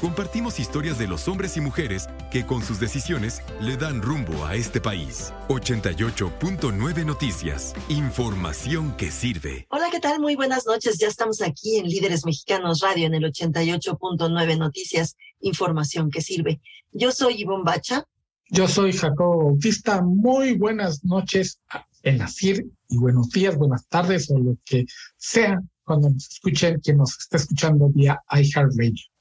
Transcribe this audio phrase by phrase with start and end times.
[0.00, 4.54] Compartimos historias de los hombres y mujeres que con sus decisiones le dan rumbo a
[4.54, 5.32] este país.
[5.48, 7.72] 88.9 Noticias.
[7.88, 9.66] Información que sirve.
[9.70, 10.20] Hola, ¿qué tal?
[10.20, 10.98] Muy buenas noches.
[10.98, 15.16] Ya estamos aquí en Líderes Mexicanos Radio en el 88.9 Noticias.
[15.40, 16.60] Información que sirve.
[16.92, 18.04] Yo soy Ivonne Bacha.
[18.50, 20.02] Yo soy Jacobo Bautista.
[20.02, 21.58] Muy buenas noches
[22.02, 24.84] en Asir y buenos días, buenas tardes o lo que
[25.16, 29.15] sea cuando nos escuchen, quien nos está escuchando vía iHeartRadio.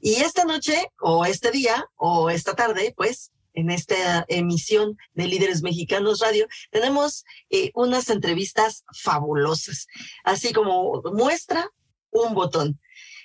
[0.00, 5.62] Y esta noche, o este día, o esta tarde, pues, en esta emisión de Líderes
[5.62, 9.86] Mexicanos Radio, tenemos eh, unas entrevistas fabulosas,
[10.24, 11.70] así como muestra
[12.10, 12.78] un botón.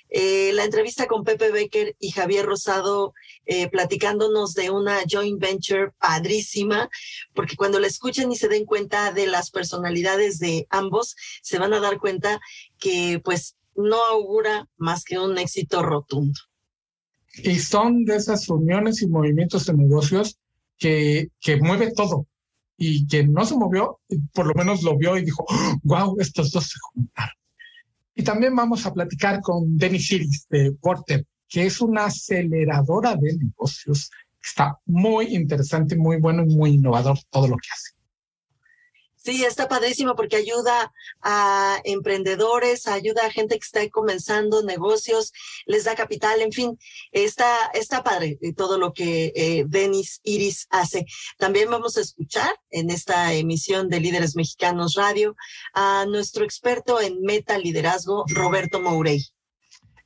[0.08, 3.12] Eh, la entrevista con Pepe Becker y Javier Rosado
[3.44, 6.88] eh, platicándonos de una joint venture padrísima,
[7.34, 11.74] porque cuando la escuchen y se den cuenta de las personalidades de ambos, se van
[11.74, 12.40] a dar cuenta
[12.78, 16.38] que pues no augura más que un éxito rotundo
[17.42, 20.38] y son de esas uniones y movimientos de negocios
[20.78, 22.26] que, que mueve todo
[22.76, 24.00] y que no se movió,
[24.32, 25.44] por lo menos lo vio y dijo,
[25.82, 27.34] wow, estos dos se juntaron.
[28.14, 33.36] Y también vamos a platicar con Denis Iris de Porter, que es una aceleradora de
[33.36, 34.10] negocios.
[34.42, 37.95] Está muy interesante, muy bueno y muy innovador todo lo que hace.
[39.26, 45.32] Sí, está padrísimo porque ayuda a emprendedores, ayuda a gente que está comenzando negocios,
[45.66, 46.78] les da capital, en fin,
[47.10, 51.06] está, está padre todo lo que eh, Denis Iris hace.
[51.38, 55.34] También vamos a escuchar en esta emisión de Líderes Mexicanos Radio
[55.74, 59.26] a nuestro experto en meta liderazgo, Roberto Mourey.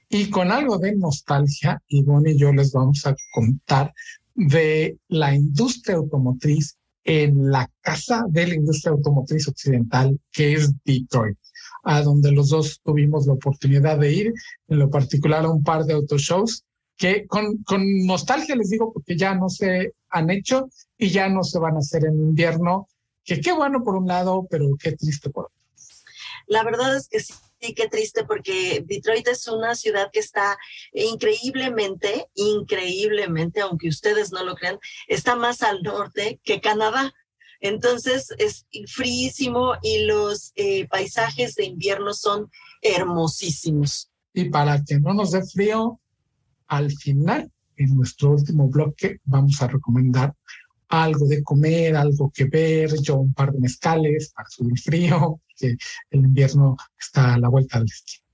[0.09, 3.93] Y con algo de nostalgia, Ivonne y yo les vamos a contar
[4.35, 11.39] de la industria automotriz en la casa de la industria automotriz occidental, que es Detroit,
[11.83, 14.35] a donde los dos tuvimos la oportunidad de ir,
[14.69, 16.64] en lo particular a un par de autoshows,
[16.97, 21.42] que con, con nostalgia les digo, porque ya no se han hecho y ya no
[21.42, 22.89] se van a hacer en invierno,
[23.24, 25.57] que qué bueno por un lado, pero qué triste por otro.
[26.47, 30.57] La verdad es que sí, Sí, qué triste porque Detroit es una ciudad que está
[30.93, 34.79] increíblemente, increíblemente, aunque ustedes no lo crean,
[35.09, 37.13] está más al norte que Canadá.
[37.61, 42.51] Entonces es fríísimo y los eh, paisajes de invierno son
[42.81, 44.11] hermosísimos.
[44.33, 46.01] Y para que no nos dé frío,
[46.67, 50.35] al final, en nuestro último bloque, vamos a recomendar
[50.89, 55.77] algo de comer, algo que ver, yo un par de mezcales para subir frío, que
[56.11, 58.25] el invierno está a la vuelta del esquina.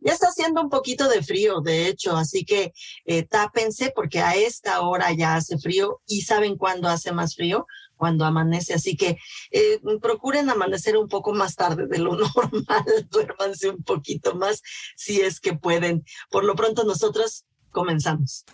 [0.00, 2.72] Ya está haciendo un poquito de frío, de hecho, así que
[3.04, 7.66] eh, tápense porque a esta hora ya hace frío y saben cuándo hace más frío,
[7.96, 9.16] cuando amanece, así que
[9.52, 14.60] eh, procuren amanecer un poco más tarde de lo normal, duérmanse un poquito más
[14.96, 16.04] si es que pueden.
[16.30, 18.44] Por lo pronto nosotros comenzamos.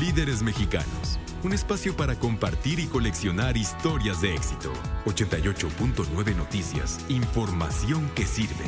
[0.00, 4.72] Líderes mexicanos un espacio para compartir y coleccionar historias de éxito.
[5.04, 8.64] 88.9 Noticias, información que sirve.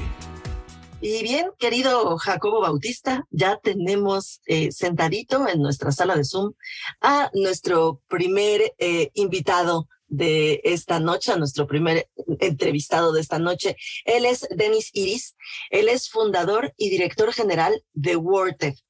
[1.00, 6.52] Y bien, querido Jacobo Bautista, ya tenemos eh, sentadito en nuestra sala de Zoom
[7.00, 12.08] a nuestro primer eh, invitado de esta noche, a nuestro primer
[12.40, 13.76] entrevistado de esta noche.
[14.04, 15.36] Él es Denis Iris,
[15.70, 18.85] él es fundador y director general de WordTech.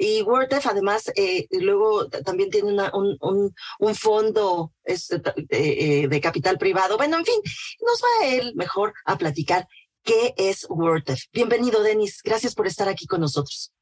[0.00, 5.20] Y WordF además eh, luego también tiene un, fondo este,
[5.50, 6.96] eh, de capital privado.
[6.96, 7.40] Bueno, en fin,
[7.84, 9.66] nos va él mejor a platicar
[10.04, 11.20] qué es WordF.
[11.32, 12.20] Bienvenido, Denis.
[12.22, 13.72] Gracias por estar aquí con nosotros.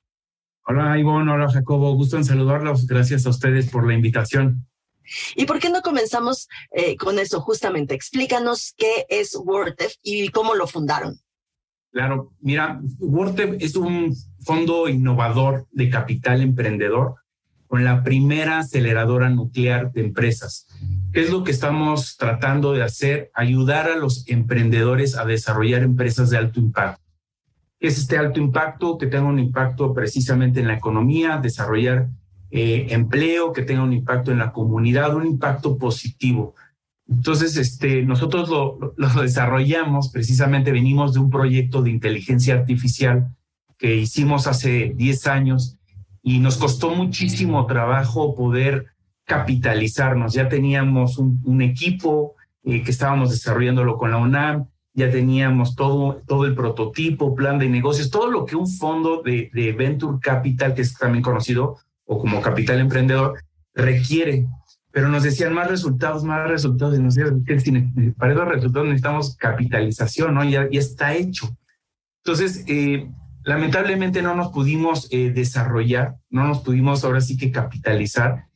[0.65, 1.31] Hola, Ivonne.
[1.31, 1.94] Hola, Jacobo.
[1.94, 2.87] Gusto en saludarlos.
[2.87, 4.66] Gracias a ustedes por la invitación.
[5.34, 7.94] ¿Y por qué no comenzamos eh, con eso justamente?
[7.94, 11.21] Explícanos qué es WordF y cómo lo fundaron.
[11.93, 14.14] Claro, mira, WordTep es un
[14.46, 17.16] fondo innovador de capital emprendedor
[17.66, 20.69] con la primera aceleradora nuclear de empresas.
[21.12, 23.31] ¿Qué es lo que estamos tratando de hacer?
[23.34, 27.02] Ayudar a los emprendedores a desarrollar empresas de alto impacto.
[27.81, 28.96] ¿Qué es este alto impacto?
[28.96, 32.08] Que tenga un impacto precisamente en la economía, desarrollar
[32.52, 36.54] eh, empleo, que tenga un impacto en la comunidad, un impacto positivo.
[37.08, 43.28] Entonces, este, nosotros lo, desarrollamos, precisamente venimos de un proyecto de inteligencia artificial
[43.78, 45.78] que hicimos hace 10 años
[46.23, 48.87] y nos costó muchísimo trabajo poder
[49.25, 50.32] capitalizarnos.
[50.32, 52.34] Ya teníamos un, equipo
[52.64, 57.69] eh, que estábamos desarrollándolo con la UNAM ya teníamos todo, todo el prototipo, plan de
[57.69, 61.76] negocios, todo lo que un fondo de, de Venture Capital, que es también conocido
[62.06, 63.44] o como capital emprendedor,
[63.75, 64.46] requiere.
[64.90, 67.44] Pero nos decían más resultados, más resultados, y nos decían
[68.17, 70.44] para esos resultados necesitamos capitalización, ¿no?
[70.44, 71.55] Ya, ya está hecho.
[72.25, 73.06] Entonces, eh,
[73.46, 78.46] lamentablemente no nos pudimos eh, desarrollar, no nos pudimos ahora sí que capitalizar.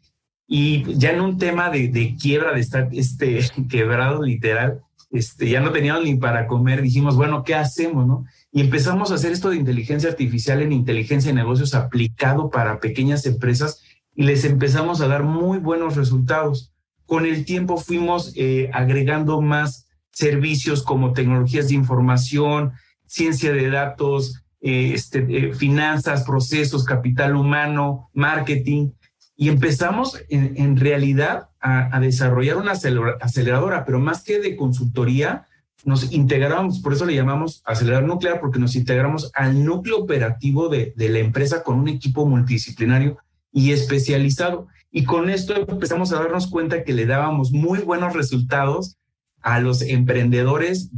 [0.49, 3.39] Y ya en un tema de, quiebra, de estar este,
[3.71, 4.81] quebrado literal,
[5.13, 8.05] este, ya no teníamos ni para comer, dijimos, bueno, ¿qué hacemos?
[8.05, 8.25] No?
[8.51, 13.25] Y empezamos a hacer esto de inteligencia artificial en inteligencia de negocios aplicado para pequeñas
[13.27, 13.85] empresas
[14.17, 16.73] y les empezamos a dar muy buenos resultados.
[17.07, 22.73] Con el tiempo fuimos eh, agregando más servicios como tecnologías de información,
[23.07, 28.91] ciencia de datos, eh, este, eh, finanzas, procesos, capital humano, marketing,
[29.35, 35.47] y empezamos en, realidad a, desarrollar una aceleradora, pero más que de consultoría,
[35.87, 40.93] nos integramos, por eso le llamamos acelerador nuclear, porque nos integramos al núcleo operativo de,
[40.95, 43.17] la empresa con un equipo multidisciplinario
[43.51, 44.69] y especializado.
[44.91, 48.99] Y con esto empezamos a darnos cuenta que le dábamos muy buenos resultados
[49.41, 50.91] a los emprendedores,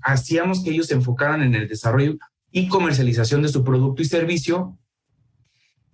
[0.00, 2.16] hacíamos que ellos se enfocaran en el desarrollo
[2.54, 4.78] y comercialización de su producto y servicio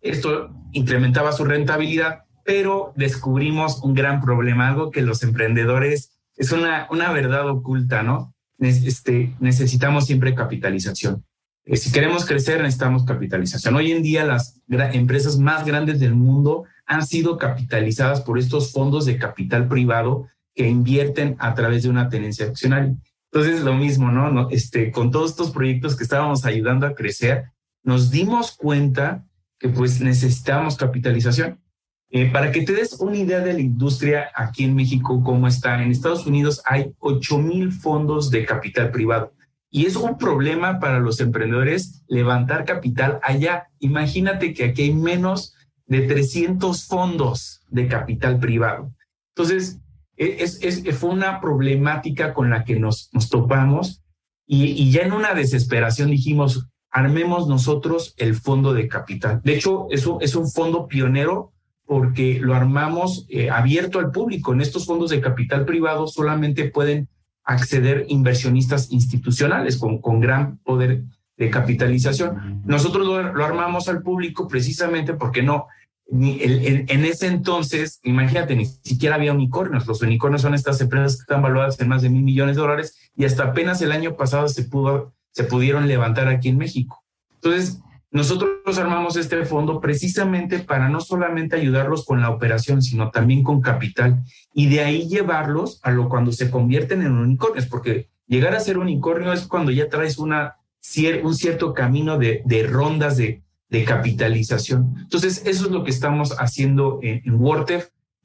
[0.00, 6.86] esto incrementaba su rentabilidad, pero descubrimos un gran problema, algo que los emprendedores es una,
[6.90, 8.34] una verdad oculta, ¿no?
[8.58, 11.24] Este, necesitamos siempre capitalización.
[11.64, 13.74] Eh, si queremos crecer, necesitamos capitalización.
[13.74, 19.04] Hoy en día las empresas más grandes del mundo han sido capitalizadas por estos fondos
[19.04, 22.94] de capital privado que invierten a través de una tenencia accionaria.
[23.32, 24.49] Entonces, lo mismo, ¿no?
[24.50, 29.25] Este, con todos estos proyectos que estábamos ayudando a crecer, nos dimos cuenta
[29.59, 31.61] que pues necesitamos capitalización.
[32.12, 35.81] Eh, para que te des una idea de la industria aquí en México, cómo está,
[35.81, 39.32] en Estados Unidos hay 8 mil fondos de capital privado.
[39.71, 43.69] Y es un problema para los emprendedores levantar capital allá.
[43.79, 45.55] Imagínate que aquí hay menos
[45.87, 48.93] de 300 fondos de capital privado.
[49.37, 49.79] Entonces,
[50.20, 54.02] es, es, fue una problemática con la que nos, nos topamos
[54.46, 59.40] y, y ya en una desesperación dijimos, armemos nosotros el fondo de capital.
[59.43, 61.52] De hecho, eso es un fondo pionero
[61.87, 64.52] porque lo armamos eh, abierto al público.
[64.52, 67.08] En estos fondos de capital privado solamente pueden
[67.43, 71.02] acceder inversionistas institucionales con, con gran poder
[71.37, 72.62] de capitalización.
[72.64, 75.67] Nosotros lo, armamos al público precisamente porque no,
[76.12, 79.86] en ese entonces, imagínate, ni siquiera había unicornios.
[79.86, 83.10] Los unicornios son estas empresas que están valuadas en más de mil millones de dólares
[83.16, 87.04] y hasta apenas el año pasado se pudo se pudieron levantar aquí en México.
[87.34, 87.80] Entonces,
[88.10, 93.60] nosotros armamos este fondo precisamente para no solamente ayudarlos con la operación, sino también con
[93.60, 98.60] capital y de ahí llevarlos a lo cuando se convierten en unicornios, porque llegar a
[98.60, 100.56] ser unicornio es cuando ya traes una,
[101.22, 104.94] un cierto camino de rondas de, de, capitalización.
[105.00, 107.34] Entonces, eso es lo que estamos haciendo en, en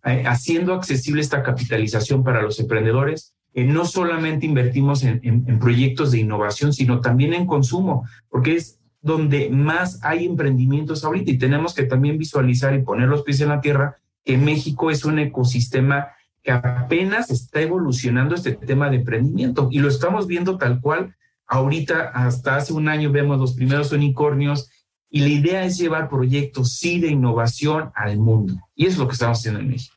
[0.08, 6.20] eh, haciendo accesible esta capitalización para los emprendedores, eh, no solamente invertimos en, proyectos de
[6.20, 11.84] innovación, sino también en consumo, porque es donde más hay emprendimientos ahorita y tenemos que
[11.84, 13.96] también visualizar y poner los pies en la tierra
[14.26, 16.10] que México es un ecosistema
[16.44, 21.16] que apenas está evolucionando este tema de emprendimiento y lo estamos viendo tal cual.
[21.48, 24.70] Ahorita, hasta hace un año, vemos los primeros unicornios
[25.10, 28.56] y la idea es llevar proyectos, sí, de innovación al mundo.
[28.76, 29.96] Y es lo que estamos haciendo en México.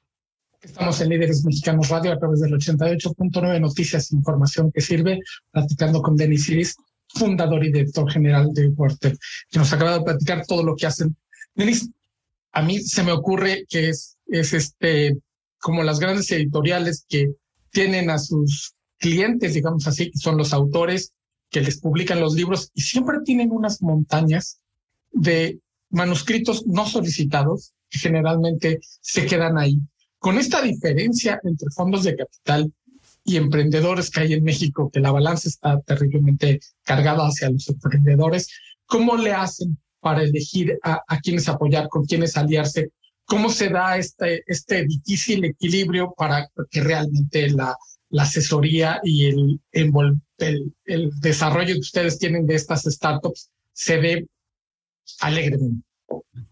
[0.61, 6.17] Estamos en Líderes Mexicanos Radio a través del 88.9 Noticias, información que sirve, platicando con
[6.17, 6.77] Denis Iris,
[7.09, 9.17] fundador y director general de Worter,
[9.50, 11.17] que nos acaba de platicar todo lo que hacen.
[11.55, 11.88] Denis,
[12.53, 15.17] a mí se me ocurre que es, es este,
[15.59, 17.33] como las grandes editoriales que
[17.71, 21.12] tienen a sus clientes, digamos así, que son los autores
[21.50, 24.61] que les publican los libros y siempre tienen unas montañas
[25.12, 25.61] de
[25.91, 29.79] manuscritos no solicitados generalmente se quedan ahí.
[30.19, 32.73] Con esta diferencia entre fondos de capital
[33.25, 38.49] y emprendedores que hay en México, que la balanza está terriblemente cargada hacia los emprendedores,
[38.87, 42.91] ¿cómo le hacen para elegir a, a quienes apoyar, con quienes aliarse?
[43.25, 47.77] ¿Cómo se da este, este difícil equilibrio para que realmente la,
[48.19, 54.27] asesoría y el, el desarrollo que ustedes tienen de estas startups se dé
[55.21, 55.88] alegremente?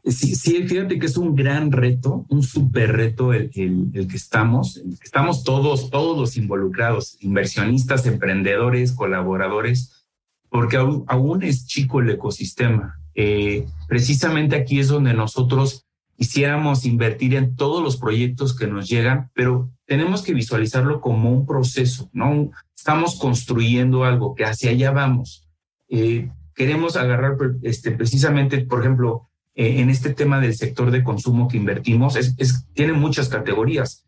[0.05, 4.81] Sí, sí, fíjate que es un gran reto, un súper reto el, el, que estamos.
[5.03, 10.07] Estamos todos, todos los involucrados, inversionistas, emprendedores, colaboradores,
[10.49, 13.01] porque aún, es chico el ecosistema.
[13.15, 15.87] Eh, precisamente aquí es donde nosotros
[16.17, 21.47] quisiéramos invertir en todos los proyectos que nos llegan, pero tenemos que visualizarlo como un
[21.47, 22.51] proceso, ¿no?
[22.77, 25.49] Estamos construyendo algo que hacia allá vamos.
[25.89, 31.47] Eh, queremos agarrar este, precisamente, por ejemplo, eh, en este tema del sector de consumo
[31.47, 34.05] que invertimos, es, tiene muchas categorías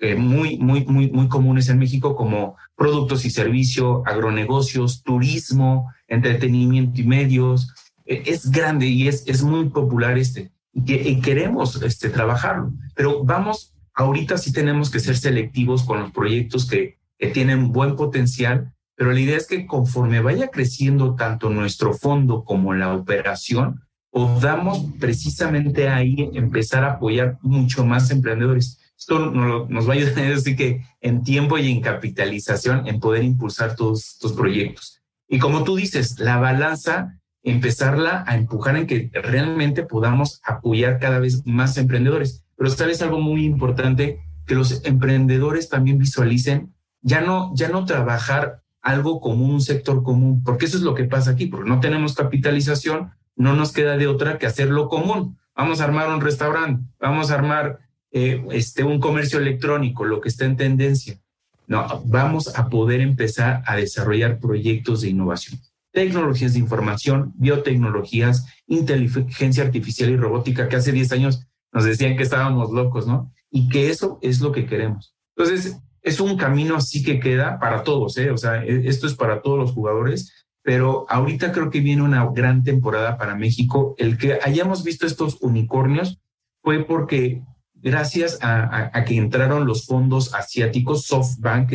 [0.00, 7.00] eh, muy, muy, muy, muy comunes en México, como productos y servicios, agronegocios, turismo, entretenimiento
[7.00, 7.72] y medios.
[8.04, 14.38] es grande y es, es muy popular este y, queremos este, trabajarlo, pero vamos, ahorita
[14.38, 19.20] sí tenemos que ser selectivos con los proyectos que, que tienen buen potencial, pero la
[19.20, 23.80] idea es que conforme vaya creciendo tanto nuestro fondo como la operación,
[24.10, 28.78] podamos precisamente ahí empezar a apoyar mucho más emprendedores.
[28.98, 33.74] Esto nos va a ayudar así que en tiempo y en capitalización en poder impulsar
[33.74, 35.00] todos estos proyectos.
[35.26, 41.20] Y como tú dices, la balanza empezarla a empujar en que realmente podamos apoyar cada
[41.20, 42.44] vez más emprendedores.
[42.54, 48.60] Pero sabes algo muy importante, que los emprendedores también visualicen ya no, ya no trabajar
[48.82, 52.14] algo común, un sector común, porque eso es lo que pasa aquí, porque no tenemos
[52.14, 55.38] capitalización, no nos queda de otra que hacer lo común.
[55.54, 57.80] Vamos a armar un restaurante, vamos a armar
[58.12, 61.20] eh, este, un comercio electrónico, lo que está en tendencia.
[61.66, 65.60] No, vamos a poder empezar a desarrollar proyectos de innovación
[65.92, 72.22] tecnologías de información, biotecnologías, inteligencia artificial y robótica, que hace 10 años nos decían que
[72.22, 73.32] estábamos locos, ¿no?
[73.50, 75.14] Y que eso es lo que queremos.
[75.36, 78.30] Entonces, es un camino así que queda para todos, ¿eh?
[78.30, 82.26] O sea, e, esto es para todos los jugadores, pero ahorita creo que viene una
[82.32, 83.94] gran temporada para México.
[83.98, 86.20] El que hayamos visto estos unicornios
[86.62, 87.42] fue porque
[87.74, 91.70] gracias a, que entraron los fondos asiáticos, SoftBank,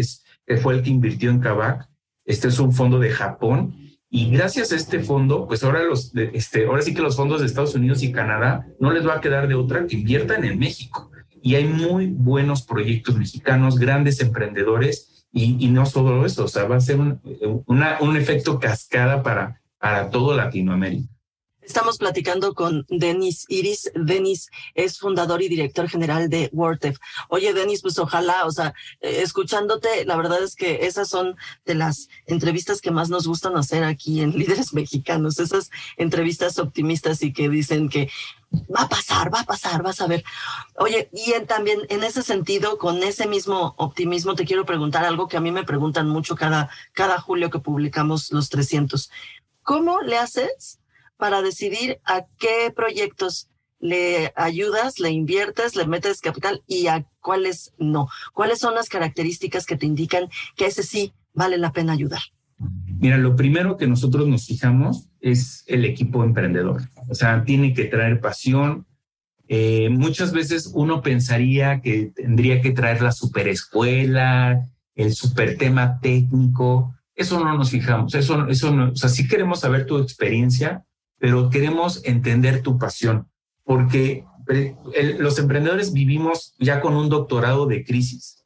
[0.46, 1.90] que fue el que invirtió en Kavak,
[2.26, 3.76] este es un fondo de Japón,
[4.10, 7.48] y gracias a este fondo, pues ahora los, este, ahora sí que los fondos de
[7.48, 11.12] Estados Unidos y Canadá no les va a quedar de otra que inviertan en México.
[11.46, 16.78] Y hay muy buenos proyectos mexicanos, grandes emprendedores, y, no solo eso, o sea, va
[16.78, 17.22] a ser un,
[17.68, 21.08] un efecto cascada para, para todo Latinoamérica.
[21.66, 23.92] Estamos platicando con Denis Iris.
[23.96, 26.98] Denis es fundador y director general de WordTef.
[27.30, 31.36] Oye, Denis, pues ojalá, o sea, eh, escuchándote, la verdad es que esas son
[31.66, 37.24] de las entrevistas que más nos gustan hacer aquí en Líderes Mexicanos, esas entrevistas optimistas
[37.24, 38.10] y que dicen que
[38.74, 40.24] va a pasar, va a pasar, vas a ver.
[40.78, 45.38] Oye, y también en ese sentido, con ese mismo optimismo, te quiero preguntar algo que
[45.38, 49.10] a mí me preguntan mucho cada, cada julio que publicamos los 300.
[49.64, 50.80] ¿Cómo le haces
[51.18, 57.74] para decidir a qué proyectos le ayudas, le inviertes, le metes capital y a cuáles
[57.78, 58.08] no.
[58.34, 62.22] ¿Cuáles son las características que te indican que ese sí vale la pena ayudar?
[62.98, 66.84] Mira, lo primero que nosotros nos fijamos es el equipo emprendedor.
[67.10, 68.86] O sea, tiene que traer pasión.
[69.48, 76.94] Eh, muchas veces uno pensaría que tendría que traer la superescuela, el super tema técnico.
[77.16, 78.14] Eso no nos fijamos.
[78.14, 80.86] Eso, eso no, o sea, sí queremos saber tu experiencia,
[81.18, 83.28] pero queremos entender tu pasión,
[83.64, 84.26] porque
[85.18, 88.45] los emprendedores vivimos ya con un doctorado de crisis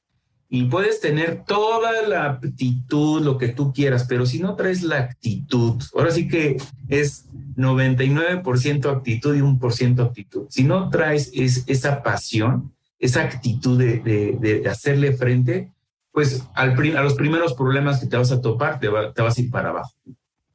[0.50, 4.98] y puedes tener toda la aptitud, lo que tú quieras, pero si no traes la
[4.98, 10.48] actitud, ahora sí que es 99% actitud y 1% actitud.
[10.50, 15.72] Si no traes es, esa pasión, esa actitud de, de, hacerle frente,
[16.12, 19.42] pues al a los primeros problemas que te vas a topar, te, te vas a
[19.42, 19.94] ir para abajo.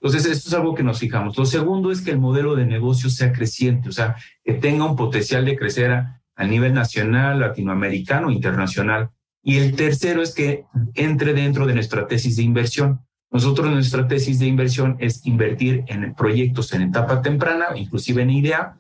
[0.05, 1.39] Entonces, esto es algo que nos fijamos.
[1.39, 4.97] Lo segundo es que el modelo de negocio sea creciente, o sea, que tenga un
[4.97, 9.09] potencial de crecer a, nivel nacional, latinoamericano, internacional.
[9.45, 13.01] Y el tercero es que entre dentro de nuestra tesis de inversión.
[13.31, 18.77] Nosotros nuestra tesis de inversión es invertir en proyectos en etapa temprana, inclusive en IDEA.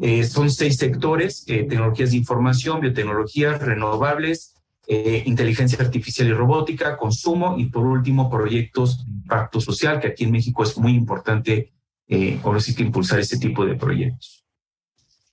[0.00, 4.56] Eh, son seis sectores, eh, tecnologías de información, biotecnologías, renovables,
[4.88, 10.22] eh, inteligencia artificial y robótica, consumo y por último proyectos de impacto social, que aquí
[10.22, 11.72] en México es muy importante,
[12.06, 14.44] eh, ahora sí que impulsar este tipo de proyectos.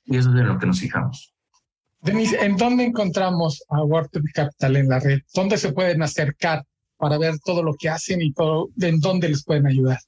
[0.06, 1.33] Y eso es en lo que nos fijamos.
[2.04, 5.22] Denise, ¿en dónde encontramos a World Capital en la red?
[5.34, 6.66] ¿Dónde se pueden acercar
[6.98, 10.00] para ver todo lo que hacen y todo, en dónde les pueden ayudar?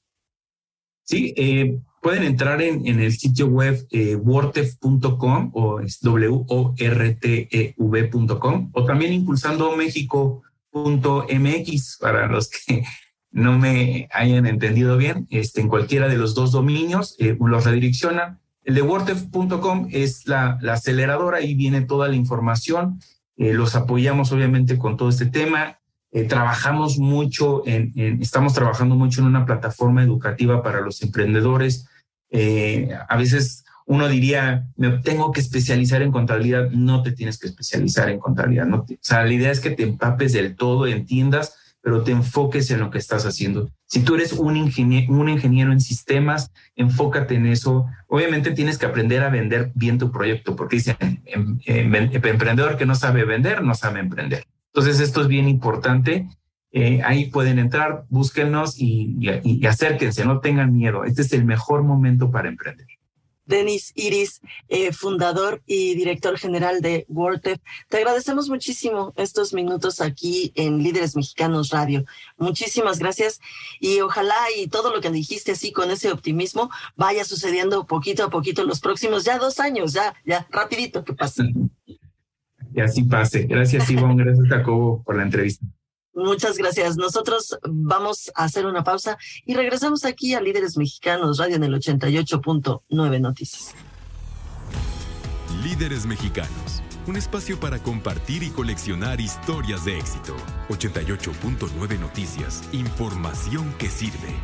[1.04, 6.44] Sí, eh, pueden entrar en, el sitio web eh, o es w
[8.72, 10.38] o también impulsando México.mx
[12.00, 12.84] para los que
[13.30, 18.40] no me hayan entendido bien, este, en cualquiera de los dos dominios eh, los redirecciona.
[18.66, 18.82] El de
[19.90, 23.00] es la, la, aceleradora, ahí viene toda la información.
[23.38, 25.78] Eh, los apoyamos obviamente con todo este tema.
[26.12, 31.88] Eh, trabajamos mucho en, estamos trabajando mucho en una plataforma educativa para los emprendedores
[32.30, 37.46] eh, a veces uno diría, me tengo que especializar en contabilidad, no te tienes que
[37.46, 38.66] especializar en contabilidad.
[38.66, 42.68] No o sea, la idea es que te empapes del todo, entiendas, pero te enfoques
[42.72, 43.70] en lo que estás haciendo.
[43.86, 47.86] Si tú eres un ingeniero, un ingeniero en sistemas, enfócate en eso.
[48.08, 52.86] Obviamente tienes que aprender a vender bien tu proyecto, porque dicen, em, em, emprendedor que
[52.86, 54.42] no sabe vender, no sabe emprender.
[54.74, 56.26] Entonces, esto es bien importante.
[56.72, 61.04] Eh, ahí pueden entrar, búsquenos y, y acérquense, no tengan miedo.
[61.04, 62.88] Este es el mejor momento para emprender.
[63.46, 67.60] Denis Iris, eh, fundador y director general de WordTech.
[67.88, 72.04] Te agradecemos muchísimo estos minutos aquí en Líderes Mexicanos Radio.
[72.36, 73.40] Muchísimas gracias
[73.80, 78.30] y ojalá y todo lo que dijiste así con ese optimismo vaya sucediendo poquito a
[78.30, 81.44] poquito los próximos ya dos años, ya, ya, rapidito que pase.
[82.74, 83.44] Y así pase.
[83.44, 84.22] Gracias, Ivonne.
[84.22, 85.64] Gracias, Jacobo, por la entrevista.
[86.16, 86.96] Muchas gracias.
[86.96, 91.74] Nosotros vamos a hacer una pausa y regresamos aquí a Líderes Mexicanos Radio en el
[91.74, 93.74] 88.9 Noticias.
[95.62, 100.34] Líderes Mexicanos, un espacio para compartir y coleccionar historias de éxito.
[100.70, 104.34] 88.9 Noticias, información que sirve.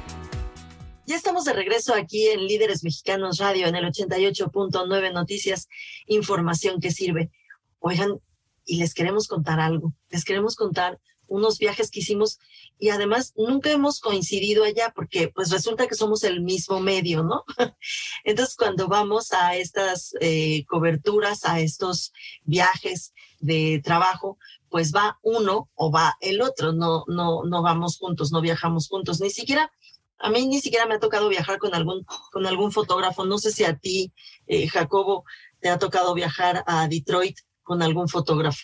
[1.07, 5.69] Ya estamos de regreso aquí en Líderes Mexicanos Radio en el 88.9 Noticias,
[6.07, 7.31] información que sirve.
[7.79, 8.21] Oigan,
[8.67, 9.95] y les queremos contar algo.
[10.11, 11.00] Les queremos contar
[11.32, 12.38] unos viajes que hicimos
[12.78, 17.44] y además nunca hemos coincidido allá porque pues resulta que somos el mismo medio, ¿no?
[18.24, 22.12] Entonces cuando vamos a estas eh, coberturas, a estos
[22.44, 28.30] viajes de trabajo, pues va uno o va el otro, no, no, no vamos juntos,
[28.30, 29.70] no viajamos juntos, ni siquiera
[30.18, 33.24] a mí ni siquiera me ha tocado viajar con algún, con algún fotógrafo.
[33.24, 34.12] No sé si a ti,
[34.46, 35.24] eh, Jacobo,
[35.58, 38.60] te ha tocado viajar a Detroit con algún fotógrafo.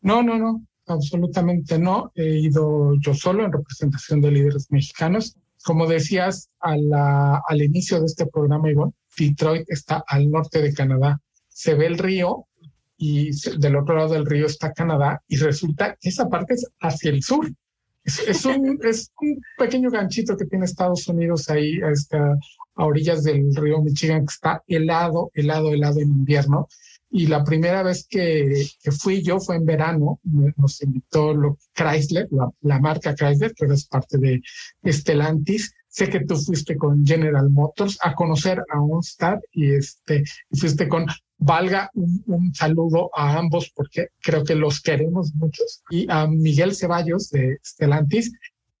[0.00, 2.12] No, no, no absolutamente no.
[2.14, 5.36] He ido yo solo en representación de líderes mexicanos.
[5.64, 11.20] Como decías al inicio de este programa, Ivonne, Detroit está al norte de Canadá.
[11.48, 12.46] Se ve el río
[12.96, 17.10] y del otro lado del río está Canadá y resulta que esa parte es hacia
[17.10, 17.50] el sur.
[18.04, 21.92] Es, un, es un pequeño ganchito que tiene Estados Unidos ahí a,
[22.76, 26.68] a orillas del río Michigan que está helado, helado, helado en invierno
[27.16, 28.66] y la primera vez que,
[29.00, 30.18] fui yo fue en verano,
[30.56, 32.26] nos invitó lo, Chrysler,
[32.60, 34.42] la, marca Chrysler, que eres parte de
[34.92, 35.72] Stellantis.
[35.86, 41.06] Sé que tú fuiste con General Motors a conocer a OnStar y este, fuiste con,
[41.38, 47.30] valga un, saludo a ambos porque creo que los queremos muchos, y a Miguel Ceballos
[47.30, 48.32] de Stellantis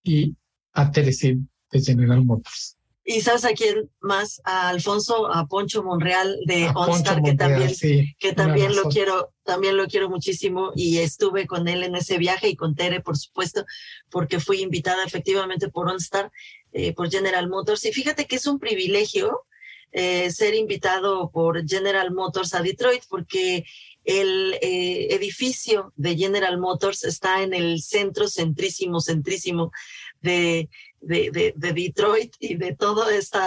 [0.02, 0.36] y
[0.72, 2.76] a Teresín de General Motors.
[3.06, 7.70] Y sabes a quién más, a Alfonso, a Poncho Monreal de OnStar, que también,
[8.18, 12.48] que también lo quiero, también lo quiero muchísimo y estuve con él en ese viaje
[12.48, 13.66] y con Tere, por supuesto,
[14.10, 16.32] porque fui invitada efectivamente por OnStar,
[16.72, 17.84] eh, por General Motors.
[17.84, 19.44] Y fíjate que es un privilegio
[19.96, 23.64] eh, ser invitado por General Motors a Detroit porque
[24.04, 29.70] el eh, edificio de General Motors está en el centro centrísimo, centrísimo
[30.24, 33.38] de, de, Detroit y de todo este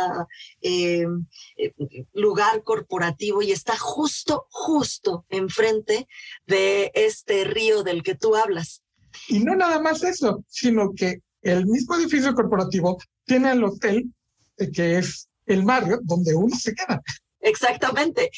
[2.14, 6.08] lugar corporativo y está justo, justo enfrente
[6.46, 8.84] de este río del que tú hablas.
[9.28, 14.12] Y no nada más eso, sino que el mismo edificio corporativo tiene el hotel
[14.58, 17.02] eh, que es el barrio donde uno se queda.
[17.48, 18.30] Exactamente.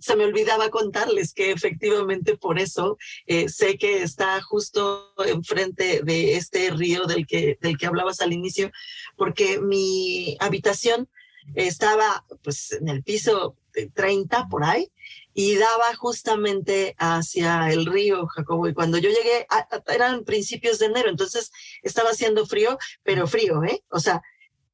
[0.00, 6.36] Se me olvidaba contarles que efectivamente por eso eh, sé que está justo enfrente de
[6.36, 8.72] este río del que, del que hablabas al inicio,
[9.16, 11.08] porque mi habitación
[11.54, 13.56] estaba pues en el piso
[13.94, 14.90] 30 por ahí
[15.32, 18.66] y daba justamente hacia el río Jacobo.
[18.66, 19.46] Y cuando yo llegué,
[19.86, 23.84] eran principios de enero, entonces estaba haciendo frío, pero frío, ¿eh?
[23.90, 24.20] O sea,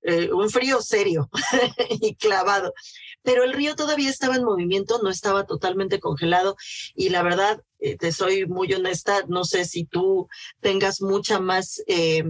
[0.05, 1.31] eh, un frío serio
[2.01, 2.75] y clavado
[3.23, 6.57] pero el río todavía estaba en movimiento, no estaba totalmente congelado
[6.95, 10.29] y la verdad, eh, te soy muy honesta, no sé si tú
[10.61, 12.25] tengas mucha más eh,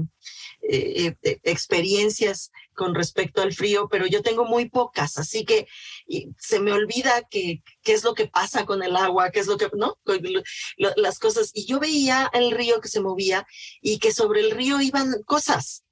[0.62, 5.66] eh, experiencias con respecto al frío, pero yo tengo muy pocas, así que
[6.38, 9.58] se me olvida que, qué es lo que pasa con el agua, qué es lo
[9.58, 9.98] que, ¿no?
[10.76, 11.50] las cosas.
[11.52, 13.46] Y yo veía el río que se movía
[13.82, 15.84] y que sobre el río iban cosas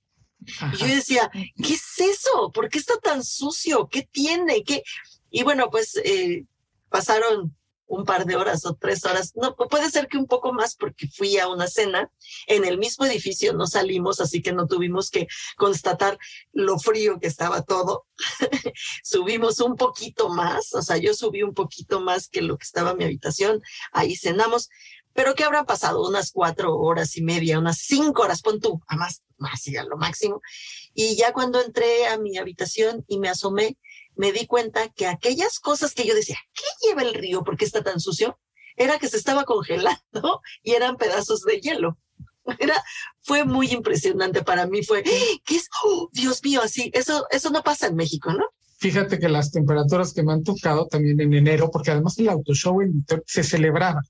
[0.73, 2.51] y yo decía, ¿qué es eso?
[2.53, 3.89] ¿Por qué está tan sucio?
[3.89, 4.65] ¿Qué tiene?
[4.65, 4.83] ¿Qué?
[5.31, 6.45] Y bueno, pues eh,
[6.89, 7.55] pasaron
[7.91, 11.09] un par de horas o tres horas, no, puede ser que un poco más porque
[11.09, 12.09] fui a una cena
[12.47, 15.27] en el mismo edificio, no salimos, así que no tuvimos que
[15.57, 16.17] constatar
[16.53, 18.07] lo frío que estaba todo.
[19.03, 22.93] Subimos un poquito más, o sea, yo subí un poquito más que lo que estaba
[22.93, 24.69] en mi habitación, ahí cenamos,
[25.13, 26.07] pero ¿qué habrá pasado?
[26.07, 29.97] Unas cuatro horas y media, unas cinco horas, pon tú, a más, más, a lo
[29.97, 30.41] máximo.
[30.95, 33.77] Y ya cuando entré a mi habitación y me asomé,
[34.15, 37.43] me di cuenta que aquellas cosas que yo decía, ¿qué lleva el río?
[37.43, 38.39] ¿Por qué está tan sucio?
[38.77, 41.99] Era que se estaba congelando y eran pedazos de hielo.
[42.59, 42.83] Era,
[43.21, 45.69] fue muy impresionante para mí, fue, ¿qué es?
[45.85, 48.45] ¡Oh, Dios mío, así, eso, eso no pasa en México, ¿no?
[48.79, 52.55] Fíjate que las temperaturas que me han tocado también en enero, porque además el auto
[52.55, 52.79] show
[53.27, 54.01] se celebraba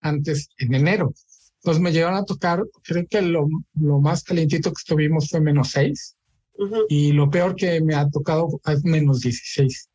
[0.00, 1.12] antes en enero.
[1.56, 5.70] Entonces me llegaron a tocar, creo que lo, lo más calientito que estuvimos fue menos
[5.70, 6.16] seis.
[6.88, 9.88] Y lo peor que me ha tocado es menos 16.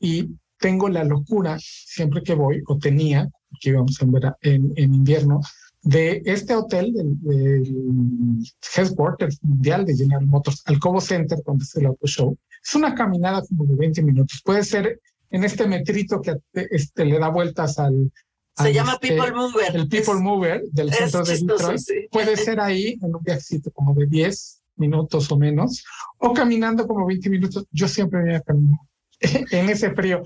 [0.00, 0.28] Y
[0.58, 3.28] tengo la locura, siempre que voy, o tenía,
[3.60, 5.40] que íbamos en, en, en invierno,
[5.82, 8.44] de este hotel, del, del
[8.76, 12.36] Headquarters Mundial de General Motors, al Cobo Center, donde es el auto show.
[12.64, 14.42] Es una caminada como de 20 minutos.
[14.44, 18.10] Puede ser en este metrito que este, le da vueltas al...
[18.56, 19.76] Se llama este, People Mover.
[19.76, 21.80] El People Mover del centro de Detroit.
[22.10, 25.84] Puede ser ahí en un viajecito como de 10 minutos o menos,
[26.18, 27.66] o caminando como 20 minutos.
[27.70, 28.78] Yo siempre me voy
[29.50, 30.22] en ese frío.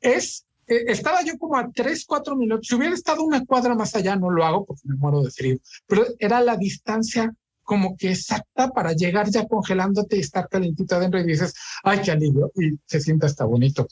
[0.00, 2.68] Es eh, estaba yo como a tres, cuatro minutos.
[2.68, 5.58] Si hubiera estado una cuadra más allá, no lo hago porque me muero de frío,
[5.86, 11.20] pero era la distancia como que exacta para llegar ya congelándote y estar calentito adentro
[11.20, 13.86] y dices, ay, qué alivio, y se siente hasta bonito.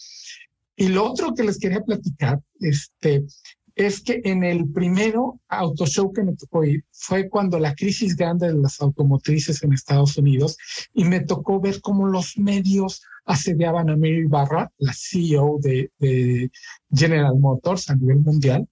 [0.77, 3.25] Y lo otro que les quería platicar, este,
[3.79, 8.17] es que en el primero auto show que me tocó ir fue cuando la crisis
[8.17, 10.59] grande de las automotrices en Estados Unidos
[10.93, 16.51] y me tocó ver cómo los medios asediaban a Mary Barra, la CEO de,
[16.93, 18.67] General Motors a nivel mundial,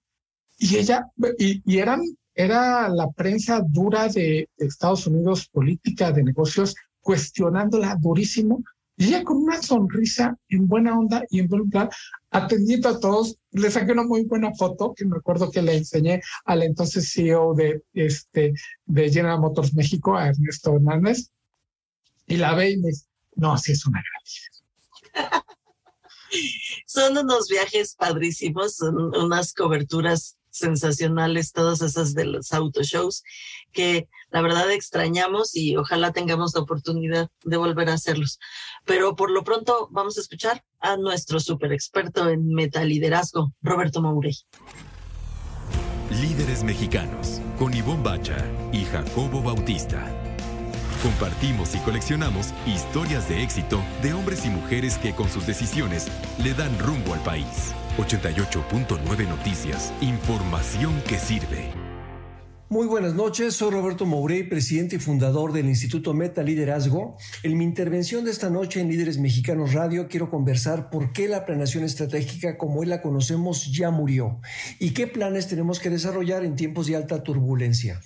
[0.57, 2.01] y ella, y, eran,
[2.35, 8.61] era la prensa dura de Estados Unidos, política de negocios, cuestionándola durísimo,
[8.97, 11.87] y ella con una sonrisa en buena onda y en buen plan,
[12.31, 16.21] atendiendo a todos, le saqué una muy buena foto que me acuerdo que le enseñé
[16.45, 18.53] al entonces CEO de, este,
[18.85, 21.29] de General Motors México, a Ernesto Hernández,
[22.25, 23.05] y la ve y me dice,
[23.35, 24.01] no, así es una
[25.13, 25.41] gran
[26.87, 33.23] Son unos viajes padrísimos, son unas coberturas sensacionales, todas esas de los autoshows,
[33.71, 38.39] que la verdad extrañamos y ojalá tengamos la oportunidad de volver a hacerlos.
[38.85, 44.35] Pero por lo pronto vamos a escuchar a nuestro super experto en metaliderazgo, Roberto Maurey.
[46.09, 48.37] Líderes mexicanos, con Ivonne Bacha
[48.71, 50.26] y Jacobo Bautista.
[51.07, 56.09] Compartimos y coleccionamos historias de éxito de hombres y mujeres que con sus decisiones
[56.43, 57.73] le dan rumbo al país.
[57.97, 61.71] 88.9 Noticias, información que sirve.
[62.69, 67.15] Muy buenas noches, soy Roberto Mourey, presidente y fundador del Instituto Meta Liderazgo.
[67.41, 71.45] En mi intervención de esta noche en Líderes Mexicanos Radio quiero conversar por qué la
[71.45, 74.41] planeación estratégica como hoy la conocemos ya murió
[74.79, 78.01] y qué planes tenemos que desarrollar en tiempos de alta turbulencia.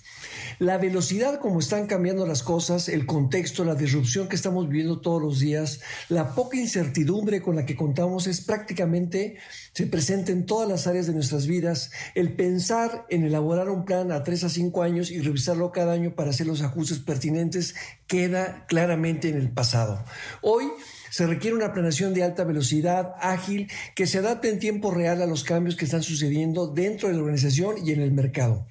[0.58, 5.20] La velocidad como están cambiando las cosas, el contexto, la disrupción que estamos viviendo todos
[5.20, 9.38] los días, la poca incertidumbre con la que contamos es prácticamente,
[9.72, 11.90] se presenta en todas las áreas de nuestras vidas.
[12.14, 16.14] El pensar en elaborar un plan a tres a cinco años y revisarlo cada año
[16.14, 17.74] para hacer los ajustes pertinentes
[18.06, 20.04] queda claramente en el pasado.
[20.42, 20.64] Hoy,
[21.10, 25.26] se requiere una planeación de alta velocidad, ágil, que se adapte en tiempo real a
[25.26, 28.66] los cambios que están sucediendo dentro de la organización y en el mercado.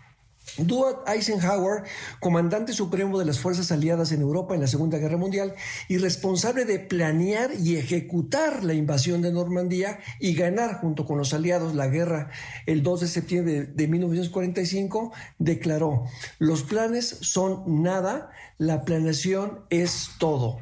[0.57, 1.83] Dwight Eisenhower,
[2.19, 5.53] comandante supremo de las fuerzas aliadas en Europa en la Segunda Guerra Mundial
[5.87, 11.33] y responsable de planear y ejecutar la invasión de Normandía y ganar junto con los
[11.33, 12.31] aliados la guerra
[12.65, 16.05] el 2 de septiembre de 1945, declaró,
[16.37, 20.59] los planes son nada, la planeación es todo.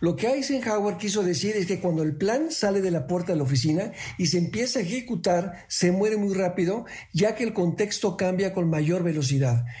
[0.00, 3.38] Lo que Eisenhower quiso decir es que cuando el plan sale de la puerta de
[3.38, 8.16] la oficina y se empieza a ejecutar, se muere muy rápido, ya que el contexto
[8.16, 9.19] cambia con mayor velocidad.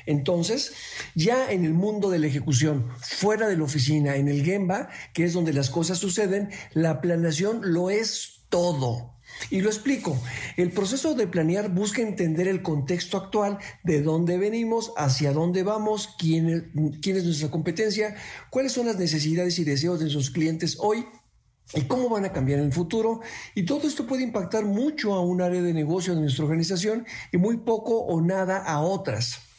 [0.06, 0.72] Entonces,
[1.14, 5.24] ya en el mundo de la ejecución, fuera de la oficina, en el Gemba, que
[5.24, 9.14] es donde las cosas suceden, la planeación lo es todo.
[9.48, 10.20] Y lo explico.
[10.56, 16.10] El proceso de planear busca entender el contexto actual, de dónde venimos, hacia dónde vamos,
[16.18, 18.16] quién quién es nuestra competencia,
[18.50, 21.06] cuáles son las necesidades y deseos de nuestros clientes hoy
[21.74, 23.20] y cómo van a cambiar en el futuro.
[23.54, 27.36] Y todo esto puede impactar mucho a un área de negocio de nuestra organización y
[27.36, 29.49] muy poco o nada a otras.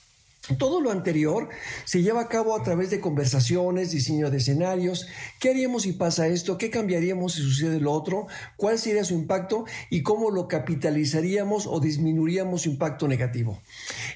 [0.58, 1.50] Todo lo anterior
[1.86, 5.06] se lleva a cabo a través de conversaciones, diseño de escenarios,
[5.40, 8.26] qué haríamos si pasa esto, qué cambiaríamos si sucede lo otro,
[8.58, 13.62] cuál sería su impacto y cómo lo capitalizaríamos o disminuiríamos su impacto negativo.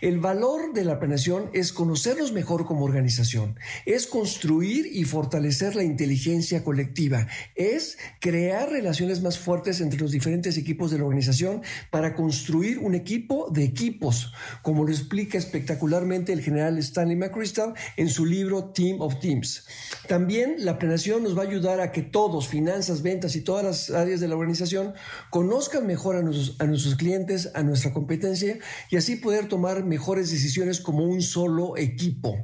[0.02, 5.84] El valor de la planeación es conocernos mejor como organización, es construir y fortalecer la
[5.84, 11.62] inteligencia colectiva, es crear relaciones más fuertes entre los diferentes equipos de la organización
[11.92, 14.34] para construir un equipo de equipos,
[14.64, 19.66] como lo explica espectacularmente el general Stanley McChrystal en su libro Team of Teams.
[20.08, 23.90] También la planeación nos va a ayudar a que todos, finanzas, ventas y todas las
[23.90, 24.94] áreas de la organización,
[25.30, 28.58] conozcan mejor a nuestros clientes, a nuestra competencia
[28.90, 32.36] y así poder tomar mejores decisiones como un solo equipo.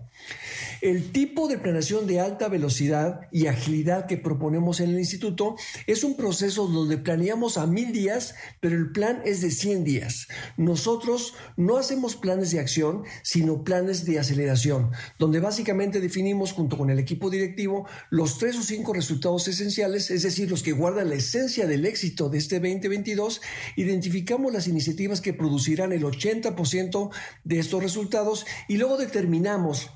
[0.82, 5.56] El tipo de planeación de alta velocidad y agilidad que proponemos en el instituto
[5.86, 10.28] es un proceso donde planeamos a mil días, pero el plan es de 100 días.
[10.58, 16.90] Nosotros no hacemos planes de acción, sino planes de aceleración, donde básicamente definimos junto con
[16.90, 21.16] el equipo directivo los tres o cinco resultados esenciales, es decir, los que guardan la
[21.16, 23.40] esencia del éxito de este 2022,
[23.76, 27.12] identificamos las iniciativas que producirán el 80%
[27.44, 29.92] de estos resultados y luego determinamos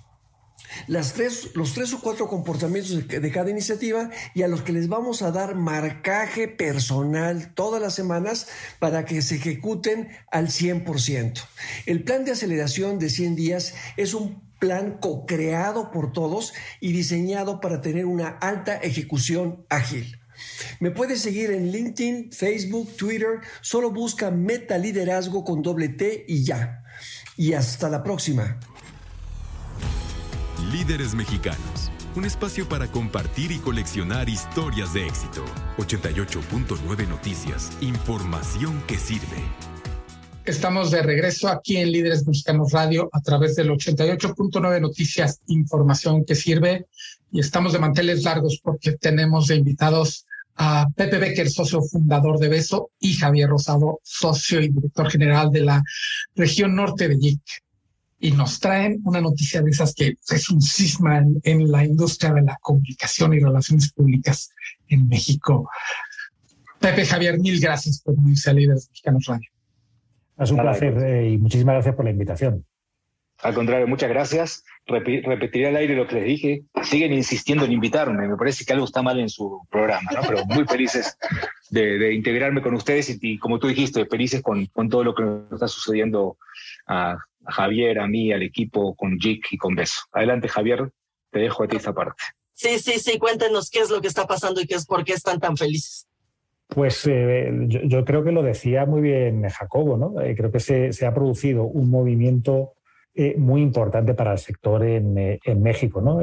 [0.88, 4.74] las tres, los tres o cuatro comportamientos de, de, cada iniciativa y a los que
[4.74, 8.48] les vamos a dar marcaje personal todas las semanas
[8.80, 11.42] para que se ejecuten al 100%.
[11.86, 17.60] El plan de aceleración de 100 días es un plan co-creado por todos y diseñado
[17.60, 20.20] para tener una alta ejecución ágil.
[20.80, 26.44] Me puedes seguir en LinkedIn, Facebook, Twitter, solo busca Meta Liderazgo con doble T y
[26.44, 26.84] ya.
[27.38, 28.60] Y hasta la próxima.
[30.78, 35.46] Líderes Mexicanos, un espacio para compartir y coleccionar historias de éxito.
[35.78, 39.38] 88.9 Noticias, información que sirve.
[40.44, 46.36] Estamos de regreso aquí en Líderes Mexicanos Radio a través del 88.9 Noticias, información que
[46.36, 46.88] sirve.
[47.32, 50.26] Y estamos de manteles largos porque tenemos invitados
[50.58, 55.62] a Pepe Becker, socio fundador de Beso, y Javier Rosado, socio y director general de
[55.62, 55.82] la
[56.36, 57.65] región norte de JIC
[58.26, 62.42] y nos traen una noticia de esas que es un cisma en, la industria de
[62.42, 64.50] la comunicación y relaciones públicas
[64.88, 65.70] en México.
[66.80, 69.48] Pepe Javier, mil gracias por unirse a Líderes Mexicanos Radio.
[70.40, 72.66] Es un placer eh, y muchísimas gracias por la invitación.
[73.44, 74.64] Al contrario, muchas gracias.
[74.88, 76.64] repetiré al aire lo que les dije.
[76.82, 78.28] Siguen insistiendo en invitarme.
[78.28, 80.22] Me parece que algo está mal en su programa, ¿no?
[80.28, 81.16] pero muy felices
[81.70, 85.52] de, integrarme con ustedes y, como tú dijiste, felices con, con todo lo que nos
[85.52, 86.38] está sucediendo
[86.88, 90.02] a, a Javier, a mí, al equipo, con Jick y con Beso.
[90.12, 90.92] Adelante, Javier,
[91.32, 92.24] te dejo a ti esa parte.
[92.54, 95.14] Sí, sí, sí, cuéntenos qué es lo que está pasando y qué es por qué
[95.14, 96.08] están tan felices.
[96.68, 100.20] Pues eh, yo, creo que lo decía muy bien Jacobo, ¿no?
[100.22, 102.74] Eh, creo que se, se, ha producido un movimiento
[103.14, 106.20] eh, muy importante para el sector en, en México, ¿no?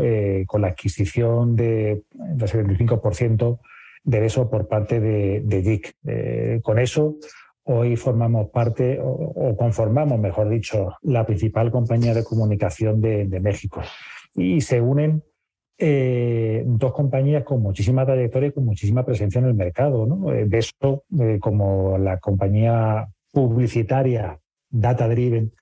[0.46, 3.60] con la adquisición de, del 75%
[4.04, 6.62] de eso por parte de, de JIC.
[6.62, 7.16] con eso
[7.64, 13.80] Hoy formamos parte o, conformamos, mejor dicho, la principal compañía de comunicación de, México.
[14.34, 15.22] Y se unen
[15.78, 20.06] eh, dos compañías con muchísima trayectoria y con muchísima presencia en el mercado.
[20.06, 20.32] ¿no?
[20.32, 25.52] Eh, Beso, eh, como la compañía publicitaria data driven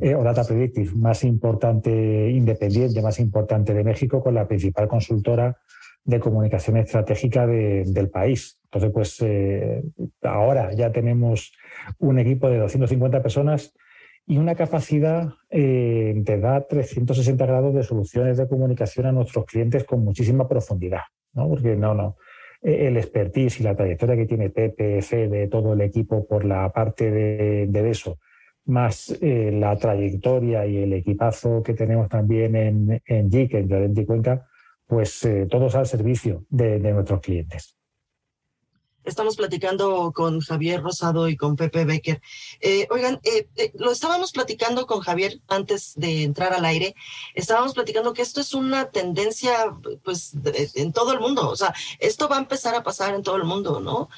[0.00, 5.56] o data predictive más importante, independiente, más importante de México, con la principal consultora
[6.04, 8.59] de comunicación estratégica del país.
[8.72, 9.82] Entonces, pues eh,
[10.22, 11.52] ahora ya tenemos
[11.98, 13.74] un equipo de 250 personas
[14.26, 19.84] y una capacidad eh, de dar 360 grados de soluciones de comunicación a nuestros clientes
[19.84, 21.02] con muchísima profundidad,
[21.32, 21.48] ¿no?
[21.48, 22.16] Porque no, no.
[22.62, 26.70] Eh, el expertise y la trayectoria que tiene PPF de todo el equipo por la
[26.70, 28.18] parte de, de eso,
[28.66, 34.46] más la trayectoria y el equipazo que tenemos también en, en en Llorente y Cuenca,
[34.90, 37.79] pues eh, todos al servicio de, nuestros clientes.
[39.04, 42.20] Estamos platicando con Javier Rosado y con Pepe Becker.
[42.60, 46.94] Eh, oigan, eh, lo estábamos platicando con Javier antes de entrar al aire.
[47.34, 50.34] Estábamos platicando que esto es una tendencia, pues,
[50.74, 51.48] en todo el mundo.
[51.48, 54.08] O sea, esto va a empezar a pasar en todo el mundo, ¿no?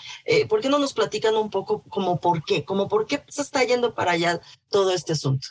[0.48, 2.64] ¿Por qué no nos platican un poco como por qué?
[2.64, 5.48] Como por qué se está yendo para allá todo este asunto.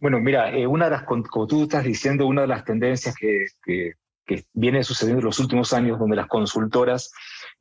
[0.00, 3.92] Bueno, mira, una de las, como tú estás diciendo, una de las tendencias que, que
[4.26, 7.12] que viene sucediendo en los últimos años, donde las consultoras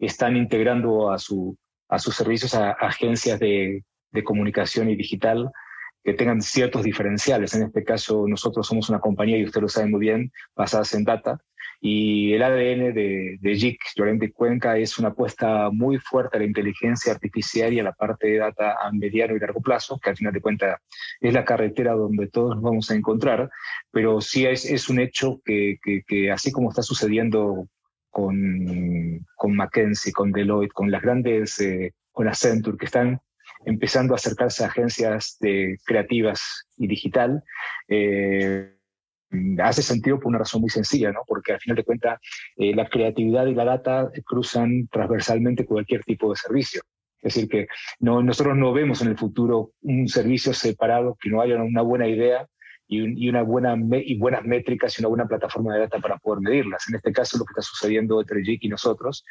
[0.05, 1.57] están integrando a, su,
[1.89, 5.51] a sus servicios a, agencias de, de comunicación y digital
[6.03, 7.53] que tengan ciertos diferenciales.
[7.53, 11.03] En este caso, nosotros somos una compañía, y usted lo sabe muy bien, basadas en
[11.03, 11.39] data,
[11.83, 16.45] y el ADN de, de JIC, Llorente Cuenca, es una apuesta muy fuerte a la
[16.45, 20.17] inteligencia artificial y a la parte de data a mediano y largo plazo, que al
[20.17, 20.79] final de cuentas
[21.19, 23.49] es la carretera donde todos nos vamos a encontrar,
[23.89, 27.67] pero sí es, es un hecho que, que, así como está sucediendo
[28.11, 33.19] con, con McKinsey, con Deloitte, con las grandes, eh, con Accenture, que están
[33.65, 37.43] empezando a acercarse a agencias de creativas y digital,
[37.87, 38.75] eh,
[39.59, 41.21] hace sentido por una razón muy sencilla, ¿no?
[41.25, 42.19] porque al final de cuentas
[42.57, 46.81] eh, la creatividad y la data cruzan transversalmente cualquier tipo de servicio.
[47.21, 47.67] Es decir, que
[47.99, 52.07] no, nosotros no vemos en el futuro un servicio separado que no haya una buena
[52.07, 52.47] idea
[52.91, 56.83] y, una buena y buenas métricas y una buena plataforma de data para poder medirlas.
[56.89, 59.23] En este caso, lo que está sucediendo entre JIC y nosotros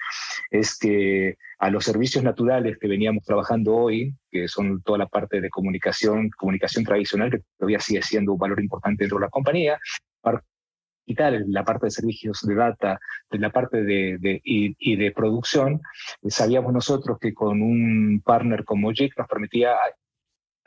[0.51, 5.42] es que a los servicios naturales que veníamos trabajando hoy, que son toda la parte
[5.42, 9.79] de comunicación, comunicación tradicional, que todavía sigue siendo un valor importante dentro de la compañía,
[11.05, 15.81] y tal, la parte de servicios de data, de la parte de, y, de producción,
[16.29, 19.73] sabíamos nosotros que con un partner como JIC nos permitía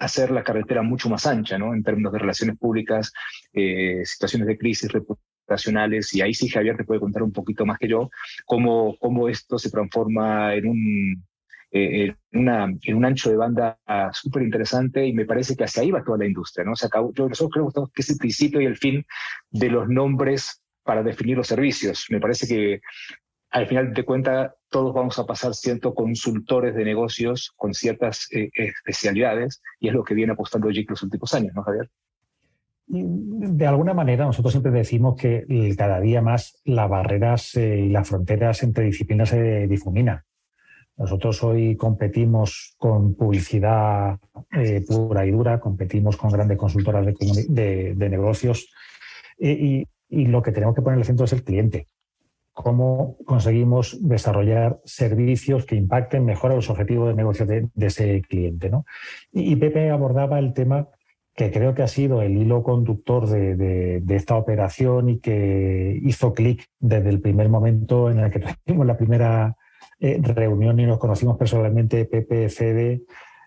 [0.06, 1.74] hacer la carretera mucho más ancha, ¿no?
[1.74, 3.12] En términos de relaciones públicas,
[3.54, 7.78] eh, situaciones de crisis reputacionales, y ahí sí Javier te puede contar un poquito más
[7.78, 8.10] que yo,
[8.46, 11.24] cómo, cómo esto se transforma en un,
[11.72, 13.80] eh, un ancho de banda
[14.12, 16.76] súper interesante y me parece que hacia ahí va toda la industria, ¿no?
[16.76, 19.06] Se acabó, yo, nosotros creo que es el principio y el fin
[19.50, 22.06] de los nombres para definir los servicios.
[22.10, 22.82] Me parece que
[23.54, 28.50] al final de cuentas todos vamos a pasar siendo consultores de negocios con ciertas eh,
[28.56, 31.90] especialidades y es lo que viene apostando JIC los últimos años, ¿no, Javier?
[32.88, 35.46] De alguna manera, nosotros siempre decimos que
[35.78, 40.24] cada día más las barreras eh, y las fronteras entre disciplinas se difuminan.
[40.98, 44.18] Nosotros hoy competimos con publicidad
[44.52, 48.74] eh, pura y dura, competimos con grandes consultoras de, negocios
[49.38, 51.88] y, y, lo que tenemos que poner en el centro es el cliente
[52.54, 58.70] cómo conseguimos desarrollar servicios que impacten mejor a los objetivos de negocio de, ese cliente.
[58.70, 58.86] ¿no?
[59.32, 60.88] Y, Pepe abordaba el tema
[61.36, 66.68] que creo que ha sido el hilo conductor de, esta operación y que hizo clic
[66.80, 69.58] desde el primer momento en el que tuvimos la primera
[70.00, 73.02] eh, reunión y nos conocimos personalmente Pepe, Fede,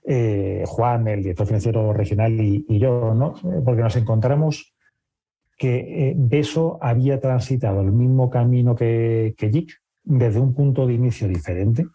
[0.05, 3.35] eh, Juan, el director financiero regional y, y yo, ¿no?
[3.65, 4.76] porque nos encontramos
[5.57, 9.73] que eh, Beso había transitado el mismo camino que, que JIC
[10.05, 11.87] desde un punto de inicio diferente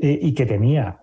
[0.00, 1.00] eh, y que tenía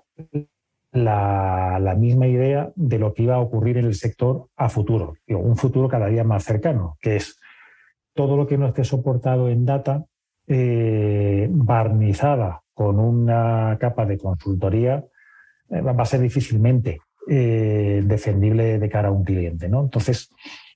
[0.91, 5.55] la, misma idea de lo que iba a ocurrir en el sector a futuro, un
[5.55, 7.39] futuro cada día más cercano, que es
[8.13, 10.05] todo lo que no esté soportado en data,
[10.47, 15.05] eh, barnizada con una capa de consultoría,
[15.71, 19.69] va a ser difícilmente defendible de cara a un cliente.
[19.69, 19.81] ¿no?
[19.81, 20.29] Entonces,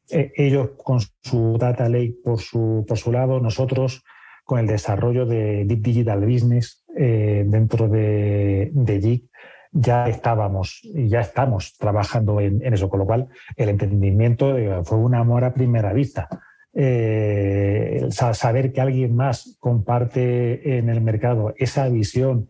[0.10, 4.04] eh, ellos con su data lake por su, por su lado, nosotros
[4.43, 9.24] con el desarrollo de Deep Digital Business eh, dentro de, de
[9.72, 15.13] ya estábamos y ya estamos trabajando en, eso, con lo cual el entendimiento fue un
[15.13, 16.30] amor a primera vista.
[16.74, 22.48] Eh, saber que alguien más comparte en el mercado esa visión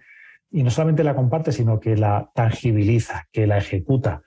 [0.52, 4.24] y no solamente la comparte, sino que la tangibiliza, que la ejecuta,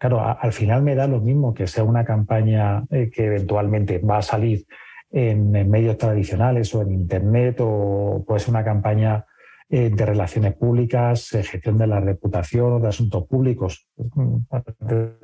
[0.00, 4.16] Claro, al final me da lo mismo que sea una campaña eh, que eventualmente va
[4.16, 4.64] a salir
[5.10, 9.26] en, medios tradicionales o en Internet o puede ser una campaña
[9.68, 13.88] eh, de relaciones públicas, gestión de la reputación o de asuntos públicos.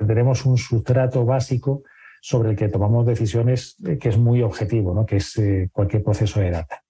[0.05, 1.81] Tenemos un sustrato básico
[2.21, 5.07] sobre el que tomamos decisiones eh, que es muy objetivo, ¿no?
[5.07, 6.83] que es cualquier proceso de data.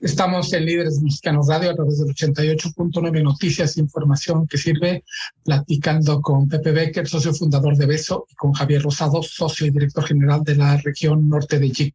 [0.00, 5.04] Estamos en Líderes Mexicanos Radio a través del 88.9 Noticias e Información que sirve,
[5.44, 10.06] platicando con Pepe Becker, socio fundador de Beso, y con Javier Rosado, socio y director
[10.06, 11.94] general de la región norte de JIC,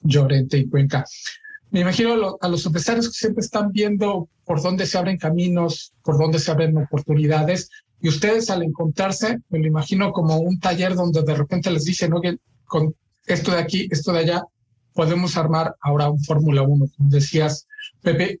[0.00, 1.06] Llorente y Cuenca.
[1.70, 6.18] Me imagino a los empresarios que siempre están viendo por dónde se abren caminos, por
[6.18, 11.22] dónde se abren oportunidades, y ustedes al encontrarse, me lo imagino como un taller donde
[11.22, 12.94] de repente les dicen, oye, con
[13.26, 14.42] esto de aquí, esto de allá,
[14.98, 16.86] podemos armar ahora un Fórmula 1.
[16.96, 17.68] Como decías,
[18.02, 18.40] Pepe,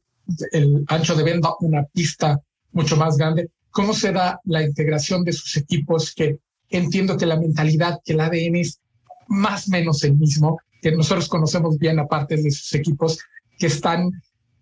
[0.50, 2.40] el ancho de venda, una pista
[2.72, 3.48] mucho más grande.
[3.70, 6.12] ¿Cómo se da la integración de sus equipos?
[6.12, 8.80] Que entiendo que la mentalidad, que el ADN es
[9.28, 13.20] más o menos el mismo, que nosotros conocemos bien aparte de sus equipos
[13.56, 14.10] que están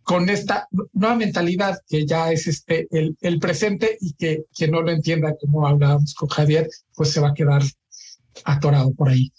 [0.03, 4.83] con esta nueva mentalidad que ya es este el, el presente y que quien no
[4.83, 7.63] lo entienda, como hablábamos con Javier, pues se va a quedar
[8.45, 9.33] atorado por ahí.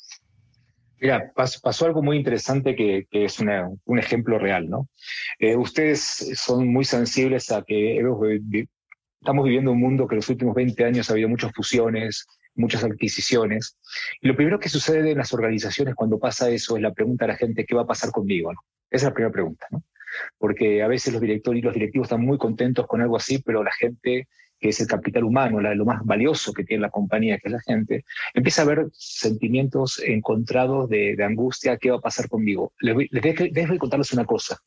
[1.00, 4.90] Mira, pasó, algo muy interesante que, es un ejemplo real, ¿no?
[5.40, 6.02] Eh, ustedes
[6.36, 8.02] son muy sensibles a que
[9.20, 12.84] estamos viviendo un mundo que en los últimos 20 años ha habido muchas fusiones, muchas
[12.84, 13.78] adquisiciones.
[14.22, 17.30] Y lo primero que sucede en las organizaciones cuando pasa eso es la pregunta a
[17.30, 18.52] la gente, ¿qué va a pasar conmigo?
[18.52, 18.58] Esa
[18.90, 19.84] es la primera pregunta, ¿no?
[20.40, 23.64] Porque a veces los directores y los directivos están muy contentos con algo así, pero
[23.64, 24.28] la gente
[24.60, 27.62] que es el capital humano, lo más valioso que tiene la compañía, que es la
[27.62, 32.74] gente, empieza a haber sentimientos encontrados de, angustia, ¿qué va a pasar conmigo?
[32.80, 34.58] Les voy, les contarles una cosa.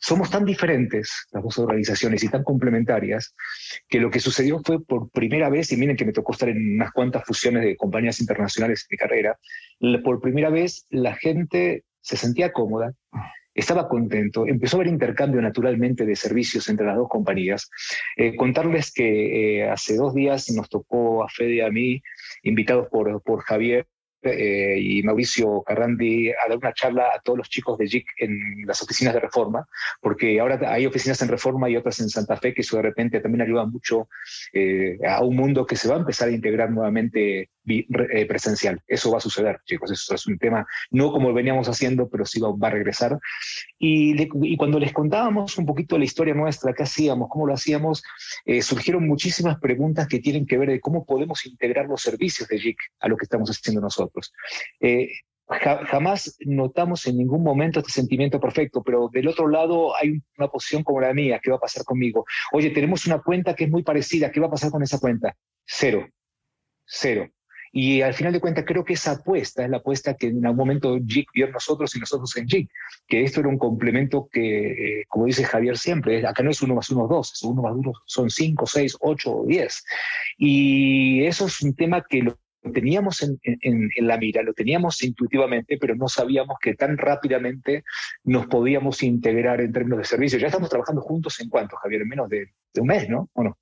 [0.00, 3.34] Somos tan diferentes, las dos organizaciones, y tan complementarias,
[3.88, 6.74] que lo que sucedió fue por primera vez, y miren que me tocó estar en
[6.74, 9.38] unas cuantas fusiones de compañías internacionales en mi carrera,
[10.04, 12.94] por primera vez la gente se sentía cómoda,
[13.54, 17.70] estaba contento, empezó a haber intercambio naturalmente de servicios entre las dos compañías.
[18.16, 22.02] Eh, contarles que eh, hace dos días nos tocó a Fede y a mí,
[22.42, 23.86] invitados por, por Javier,
[24.22, 28.66] eh, y Mauricio Carrandi a dar una charla a todos los chicos de JIC en
[28.66, 29.66] las oficinas de Reforma,
[29.98, 33.20] porque ahora hay oficinas en Reforma y otras en Santa Fe que eso de repente
[33.20, 34.08] también ayuda mucho
[34.52, 37.48] eh, a un mundo que se va a empezar a integrar nuevamente
[37.78, 38.80] eh, presencial.
[38.86, 39.90] Eso va a suceder, chicos.
[39.90, 43.18] Eso es un tema, no como veníamos haciendo, pero sí va, a regresar.
[43.78, 48.02] Y, y, cuando les contábamos un poquito la historia nuestra, qué hacíamos, cómo lo hacíamos,
[48.62, 52.78] surgieron muchísimas preguntas que tienen que ver de cómo podemos integrar los servicios de JIC
[53.00, 54.32] a lo que estamos haciendo nosotros.
[54.80, 55.10] Eh,
[55.48, 60.84] jamás notamos en ningún momento este sentimiento perfecto, pero del otro lado hay una posición
[60.84, 62.24] como la mía, ¿qué va a pasar conmigo?
[62.52, 65.34] Oye, tenemos una cuenta que es muy parecida, ¿qué va a pasar con esa cuenta?
[65.66, 66.08] Cero,
[66.84, 67.28] cero.
[67.72, 70.58] Y al final de cuentas creo que esa apuesta es la apuesta que en algún
[70.58, 72.70] momento JIC vio en nosotros y nosotros en JIC,
[73.06, 76.90] que esto era un complemento que, como dice Javier siempre, acá no es uno más
[76.90, 79.84] uno dos, es uno más uno son cinco, seis, ocho o diez.
[80.36, 82.38] Y eso es un tema que lo
[82.72, 87.84] teníamos en, la mira, lo teníamos intuitivamente, pero no sabíamos que tan rápidamente
[88.24, 90.42] nos podíamos integrar en términos de servicios.
[90.42, 92.48] Ya estamos trabajando juntos en cuánto, Javier, en menos de,
[92.78, 93.30] un mes, ¿no?
[93.32, 93.56] ¿O no?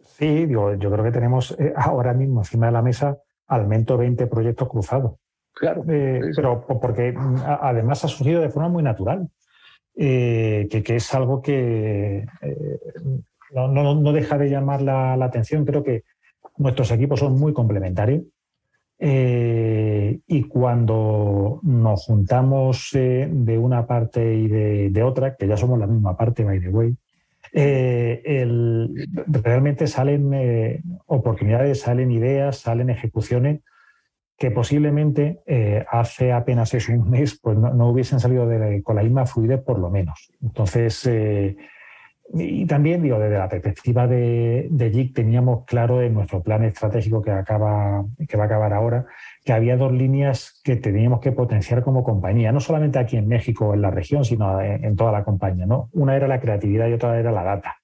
[0.00, 3.98] Sí, digo, yo creo que tenemos eh, ahora mismo encima de la mesa al menos
[3.98, 5.12] 20 proyectos cruzados.
[5.52, 5.84] Claro.
[5.88, 9.28] Eh, pero porque mm, además ha surgido de forma muy natural,
[9.96, 12.26] eh, que, es algo que
[13.54, 15.64] no, deja de llamar la atención.
[15.64, 16.04] Creo que
[16.58, 18.22] Nuestros equipos son muy complementarios
[18.98, 25.78] eh, y cuando nos juntamos eh, de una parte y de, otra, que ya somos
[25.78, 26.96] la misma parte, by the way,
[27.58, 28.46] eh,
[29.26, 33.60] realmente salen oportunidades, salen ideas, salen ejecuciones
[34.38, 35.40] que posiblemente
[35.90, 38.46] hace apenas es un mes pues no, hubiesen salido
[38.82, 40.30] con la misma fluidez por lo menos.
[40.42, 41.08] Entonces,
[42.34, 47.22] y también, digo, desde la perspectiva de, de JIC teníamos claro en nuestro plan estratégico
[47.22, 49.06] que, acaba, que va a acabar ahora,
[49.44, 53.74] que había dos líneas que teníamos que potenciar como compañía, no solamente aquí en México
[53.74, 55.66] en la región, sino en, toda la compañía.
[55.66, 55.88] ¿no?
[55.92, 57.76] Una era la creatividad y otra era la data.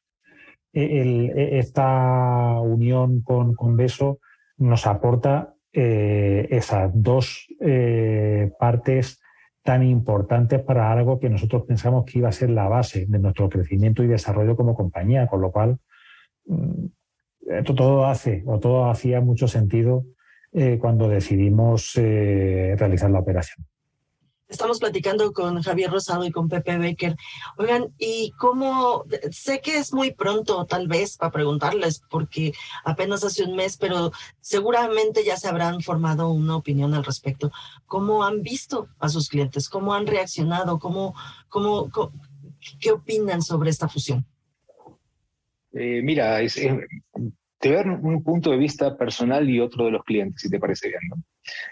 [0.73, 4.19] E, e, esta unión con, con Beso
[4.59, 9.22] nos aporta eh, esas dos eh, partes
[9.63, 13.49] tan importantes para algo que nosotros pensamos que iba a ser la base de nuestro
[13.49, 15.79] crecimiento y desarrollo como compañía, con lo cual
[16.47, 16.87] mm,
[17.49, 20.05] esto todo hace o todo hacía mucho sentido
[20.53, 23.67] eh, cuando decidimos eh, realizar la operación.
[24.53, 27.17] Estamos platicando con Javier Rosado y con Pepe Becker.
[27.57, 29.07] Oigan, ¿y cómo?
[29.31, 32.53] Sé que es muy pronto, tal vez, para preguntarles, porque
[32.85, 37.51] apenas hace un mes, pero seguramente ya se habrán formado una opinión al respecto.
[37.87, 39.71] ¿Cómo han visto a sus clientes?
[39.71, 40.79] ¿Cómo han reaccionado?
[40.79, 41.15] ¿Cómo,
[41.49, 41.91] cómo,
[42.79, 44.27] qué opinan sobre esta fusión?
[45.73, 46.61] Eh, mira, es,
[47.59, 50.89] te voy un punto de vista personal y otro de los clientes, si te parece
[50.89, 51.01] bien.
[51.09, 51.23] ¿no?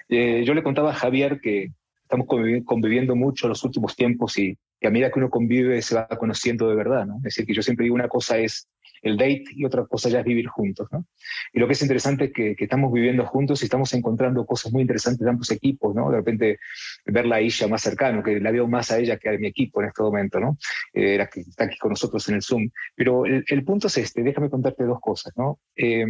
[0.09, 1.73] Eh, yo le contaba a Javier que
[2.11, 2.27] estamos
[2.65, 6.69] conviviendo mucho en los últimos tiempos y, a medida que uno convive se va conociendo
[6.69, 7.17] de verdad, ¿no?
[7.19, 8.67] Es decir, que yo siempre digo una cosa es
[9.03, 11.07] el date y otra cosa ya es vivir juntos, ¿no?
[11.53, 14.83] Y lo que es interesante es que, estamos viviendo juntos y estamos encontrando cosas muy
[14.83, 16.11] interesantes de ambos equipos, ¿no?
[16.11, 16.59] De repente
[17.05, 19.83] verla a ella más cercano, que la veo más a ella que a mi equipo
[19.83, 20.59] en este momento, ¿no?
[20.93, 22.71] Eh, la que está aquí con nosotros en el Zoom.
[22.97, 25.61] Pero el, punto es este, déjame contarte dos cosas, ¿no?
[25.77, 26.07] Eh,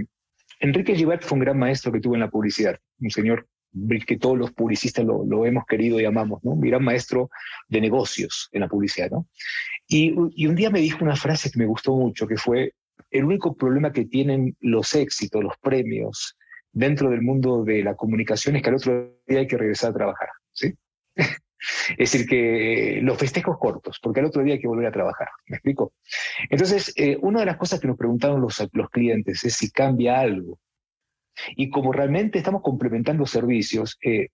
[0.60, 3.46] Enrique Givert fue un gran maestro que tuvo en la publicidad, un señor
[4.06, 6.52] que todos los publicistas lo, hemos querido y amamos, ¿no?
[6.52, 7.30] Un gran maestro
[7.68, 9.28] de negocios en la publicidad, ¿no?
[9.86, 12.74] Y, un día me dijo una frase que me gustó mucho, que fue,
[13.10, 16.36] el único problema que tienen los éxitos, los premios
[16.72, 19.94] dentro del mundo de la comunicación es que al otro día hay que regresar a
[19.94, 20.74] trabajar, ¿sí?
[21.90, 25.28] Es decir, que los festejos cortos, porque al otro día hay que volver a trabajar.
[25.46, 25.92] ¿Me explico?
[26.48, 30.58] Entonces, eh, una de las cosas que nos preguntaron los clientes es si cambia algo
[31.56, 34.28] y como realmente estamos complementando servicios, eh,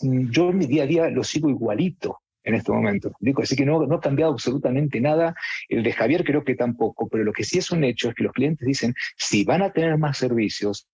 [0.00, 3.12] yo en mi día a día lo sigo igualito en este momento.
[3.42, 5.34] Así que no, no ha cambiado absolutamente nada.
[5.68, 8.24] El de Javier creo que tampoco, pero lo que sí es un hecho es que
[8.24, 10.88] los clientes dicen, si van a tener más servicios,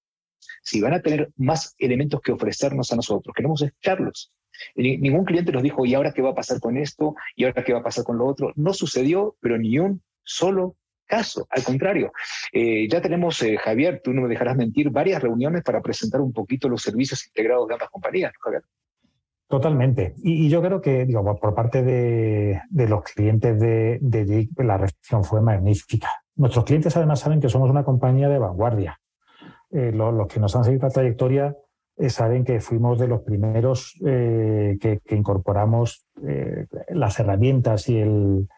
[0.63, 4.33] si van a tener más elementos que ofrecernos a nosotros, queremos echarlos.
[4.75, 7.15] Ningún cliente nos dijo, ¿y ahora qué va a pasar con esto?
[7.37, 8.53] ¿Y ahora qué va a pasar con lo otro?
[8.57, 10.77] No sucedió, pero ni un solo
[11.09, 12.13] caso, al contrario.
[12.53, 16.33] Eh, ya tenemos, eh, Javier, tú no me dejarás mentir, varias reuniones para presentar un
[16.33, 18.63] poquito los servicios integrados de ambas compañías, Javier?
[19.49, 20.15] Totalmente.
[20.19, 25.41] Y, yo creo que, digo, por parte de, los clientes de, de la recepción fue
[25.41, 26.09] magnífica.
[26.37, 29.01] Nuestros clientes además saben que somos una compañía de vanguardia.
[29.71, 31.57] Eh, los, que nos han seguido la trayectoria
[32.09, 36.07] saben que fuimos de los primeros que, incorporamos
[36.91, 38.49] las herramientas y el,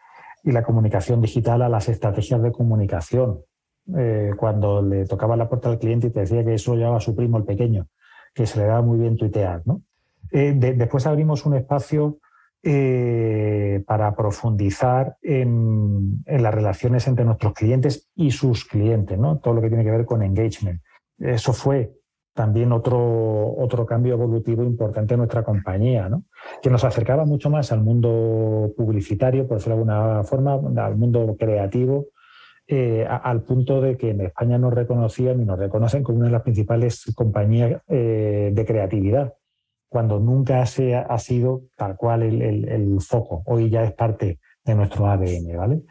[0.43, 3.41] y la comunicación digital a las estrategias de comunicación.
[3.97, 7.01] Eh, cuando le tocaba la puerta al cliente y te decía que eso llevaba a
[7.01, 7.87] su primo el pequeño
[8.33, 9.61] que se le da muy bien tuitear.
[9.65, 9.81] ¿no?
[10.31, 12.19] Eh, después abrimos un espacio
[12.63, 19.39] eh, para profundizar en, las relaciones entre nuestros clientes y sus clientes, ¿no?
[19.39, 20.81] todo lo que tiene que ver con engagement.
[21.17, 21.91] Eso fue
[22.33, 26.23] también otro, otro cambio evolutivo importante en nuestra compañía, ¿no?
[26.61, 30.53] que nos acercaba mucho más al mundo publicitario, por decirlo de alguna forma,
[30.83, 32.07] al mundo creativo,
[32.67, 36.33] eh, al punto de que en España nos reconocían y nos reconocen como una de
[36.33, 39.33] las principales compañías eh, de creatividad,
[39.89, 43.43] cuando nunca se ha, sido tal cual el, foco.
[43.45, 45.81] Hoy ya es parte de nuestro ADN, ¿vale?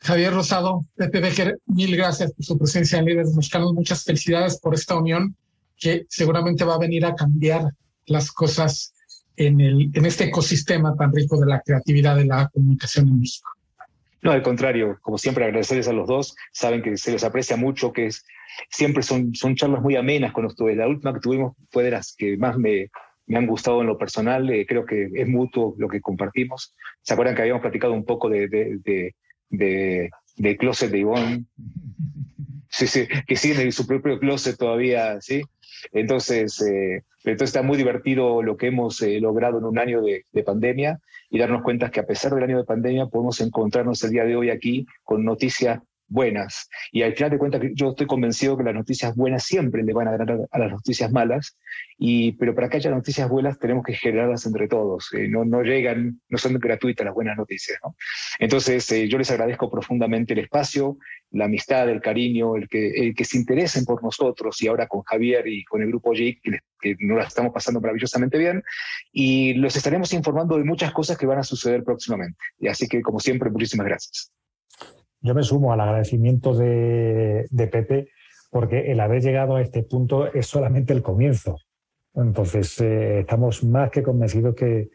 [0.00, 3.72] Javier Rosado, Becker, mil gracias por su presencia en Líderes Mexicanos.
[3.72, 5.34] Muchas felicidades por esta unión
[5.82, 7.64] que seguramente va a venir a cambiar
[8.06, 8.94] las cosas
[9.36, 13.50] en, el, en este ecosistema tan rico de la creatividad de la comunicación en México.
[14.22, 17.92] No, al contrario, como siempre agradecerles a los dos, saben que se les aprecia mucho,
[17.92, 18.24] que es,
[18.70, 20.76] siempre son, son charlas muy amenas con ustedes.
[20.76, 22.88] La última que tuvimos fue de las que más me,
[23.26, 26.74] me han gustado en lo personal, eh, creo que es mutuo lo que compartimos.
[27.02, 29.14] ¿Se acuerdan que habíamos platicado un poco de, de,
[29.48, 31.44] de, de, Closet de Ivonne?
[32.74, 35.42] Sí, sí, que sigue en su propio closet todavía, ¿sí?
[35.90, 40.24] Entonces, eh, entonces está muy divertido lo que hemos eh, logrado en un año de,
[40.30, 44.10] de, pandemia y darnos cuenta que a pesar del año de pandemia podemos encontrarnos el
[44.10, 45.80] día de hoy aquí con noticias
[46.12, 46.68] buenas.
[46.92, 50.08] Y al final de cuentas, yo estoy convencido que las noticias buenas siempre le van
[50.08, 51.56] a ganar a las noticias malas,
[51.98, 55.12] y, pero para que haya noticias buenas tenemos que generarlas entre todos.
[55.14, 57.78] Eh, no, no llegan, no son gratuitas las buenas noticias.
[57.82, 57.96] ¿no?
[58.38, 60.98] Entonces, eh, yo les agradezco profundamente el espacio,
[61.30, 65.02] la amistad, el cariño, el que, el que se interesen por nosotros, y ahora con
[65.02, 68.62] Javier y con el grupo JIC, que, que nos la estamos pasando maravillosamente bien,
[69.12, 72.38] y los estaremos informando de muchas cosas que van a suceder próximamente.
[72.68, 74.32] Así que, como siempre, muchísimas gracias.
[75.22, 78.08] Yo me sumo al agradecimiento de, Pepe
[78.50, 81.56] porque el haber llegado a este punto es solamente el comienzo.
[82.14, 84.90] Entonces, eh, estamos más que convencidos que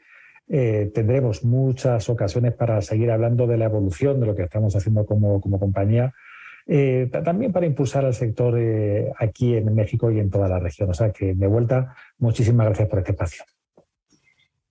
[0.50, 5.06] eh, tendremos muchas ocasiones para seguir hablando de la evolución de lo que estamos haciendo
[5.06, 6.14] como, compañía,
[6.68, 8.60] eh, también para impulsar al sector
[9.18, 10.90] aquí en México y en toda la región.
[10.90, 13.44] O sea que, de vuelta, muchísimas gracias por este espacio.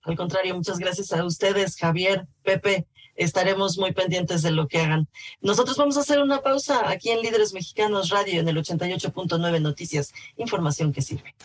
[0.03, 2.87] Al contrario, muchas gracias a ustedes, Javier, Pepe
[3.17, 5.07] estaremos muy pendientes de lo que hagan.
[5.41, 10.13] Nosotros vamos a hacer una pausa aquí en Líderes Mexicanos Radio en el 88.9 Noticias,
[10.37, 11.35] información que sirve.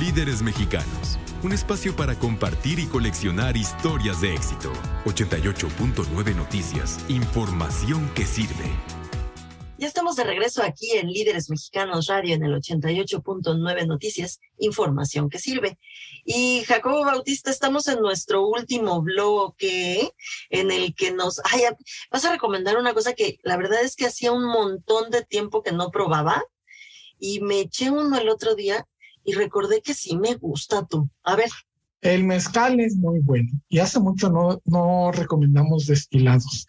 [0.00, 4.72] Líderes Mexicanos, un espacio para compartir y coleccionar historias de éxito.
[5.04, 9.05] 88.9 Noticias, información que sirve.
[9.78, 15.38] Ya estamos de regreso aquí en Líderes Mexicanos Radio en el 88.9 Noticias, información que
[15.38, 15.78] sirve.
[16.24, 20.12] Y Jacobo Bautista, estamos en nuestro último bloque
[20.48, 21.42] en el que nos...
[21.44, 21.64] Ay,
[22.10, 25.62] vas a recomendar una cosa que la verdad es que hacía un montón de tiempo
[25.62, 26.42] que no probaba
[27.18, 28.86] y me eché uno el otro día
[29.24, 31.10] y recordé que sí me gusta tú.
[31.22, 31.50] A ver.
[32.00, 36.66] El mezcal es muy bueno y hace mucho no, no recomendamos destilados.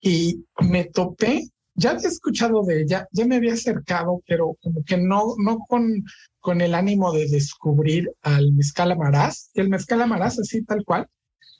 [0.00, 4.96] Y me topé ya había escuchado de ella, ya me había acercado, pero como que
[4.96, 6.04] no, no con,
[6.38, 9.50] con el ánimo de descubrir al mezcal amarás.
[9.54, 11.06] El mezcal amarás, así tal cual,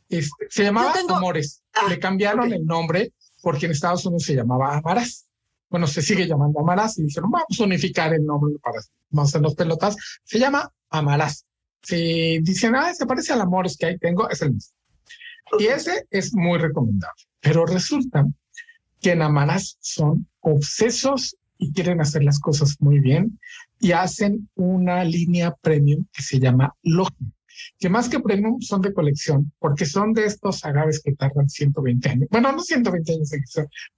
[0.08, 1.62] este, se llamaba Amores.
[1.72, 5.26] Ah, Le cambiaron el nombre porque en Estados Unidos se llamaba Amarás.
[5.68, 9.54] Bueno, se sigue llamando Amarás y dijeron, vamos a unificar el nombre para hacer los
[9.54, 9.96] pelotas.
[10.24, 11.46] Se llama Amarás.
[11.82, 14.74] Si dicen, ah, se parece al Amores que ahí tengo, es el mismo.
[15.58, 17.22] Y ese es muy recomendable.
[17.40, 18.26] Pero resulta
[19.00, 23.38] que en Amaras son obsesos y quieren hacer las cosas muy bien
[23.78, 27.26] y hacen una línea premium que se llama Logia,
[27.78, 32.08] que más que premium son de colección, porque son de estos agaves que tardan 120
[32.08, 32.28] años.
[32.30, 33.30] Bueno, no 120 años,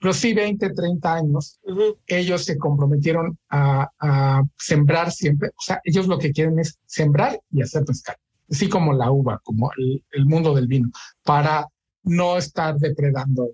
[0.00, 1.60] pero sí 20, 30 años.
[2.06, 7.62] Ellos se comprometieron a, sembrar siempre, o sea, ellos lo que quieren es sembrar y
[7.62, 8.16] hacer pescar,
[8.50, 10.90] así como la uva, como el, el mundo del vino,
[11.24, 11.66] para
[12.04, 13.50] no estar depredando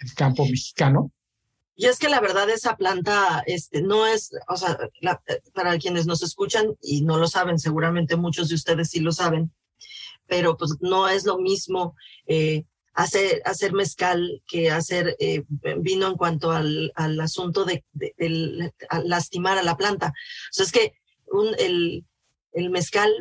[0.00, 1.12] el campo mexicano.
[1.78, 4.78] Y es que la verdad esa planta este, no es, o sea,
[5.52, 9.52] para quienes nos escuchan y no lo saben, seguramente muchos de ustedes sí lo saben,
[10.26, 11.94] pero pues no es lo mismo
[12.26, 15.44] eh, hacer, hacer mezcal que hacer eh,
[15.78, 17.84] vino en cuanto al, al asunto de,
[19.04, 20.08] lastimar a la planta.
[20.08, 20.94] O sea, es que
[21.30, 22.06] un, el,
[22.52, 23.12] el mezcal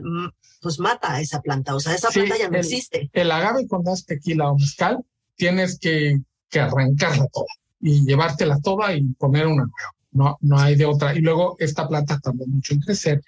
[0.61, 3.09] pues mata a esa planta, o sea, esa planta ya no existe.
[3.11, 5.03] El agave cuando das tequila o mezcal,
[5.35, 6.19] tienes que
[6.55, 9.91] que arrancarla toda y llevártela toda y poner una nueva.
[10.11, 11.13] No, no hay de otra.
[11.13, 13.21] Y luego esta planta tardó mucho en crecer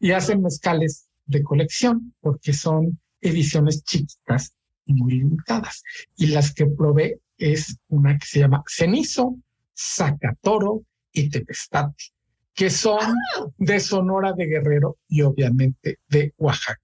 [0.00, 4.52] y hacen mezcales de colección porque son ediciones chiquitas
[4.86, 5.84] y muy limitadas.
[6.16, 9.36] Y las que probé es una que se llama Cenizo,
[9.74, 12.10] Sacatoro y Tepestate.
[12.54, 13.46] que son ah.
[13.58, 16.82] de Sonora de Guerrero y obviamente de Oaxaca.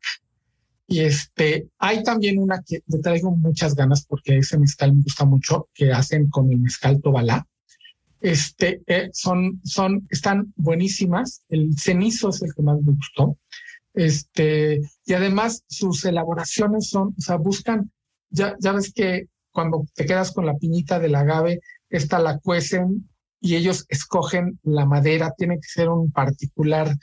[0.91, 5.27] Y este, hay también una que le traigo muchas ganas porque ese mezcal me gusta
[5.27, 7.47] mucho, que hacen con el mezcal Tobalá.
[8.23, 11.43] Este, eh, son, son, están buenísimas.
[11.51, 13.37] El cenizo es el que más me gustó.
[13.93, 17.93] Este, y además sus elaboraciones son, o sea, buscan,
[18.31, 21.61] ya, ya ves que cuando te quedas con la piñita del agave,
[21.91, 23.11] esta la cuecen
[23.41, 26.97] y ellos escogen la madera, tiene que ser un particular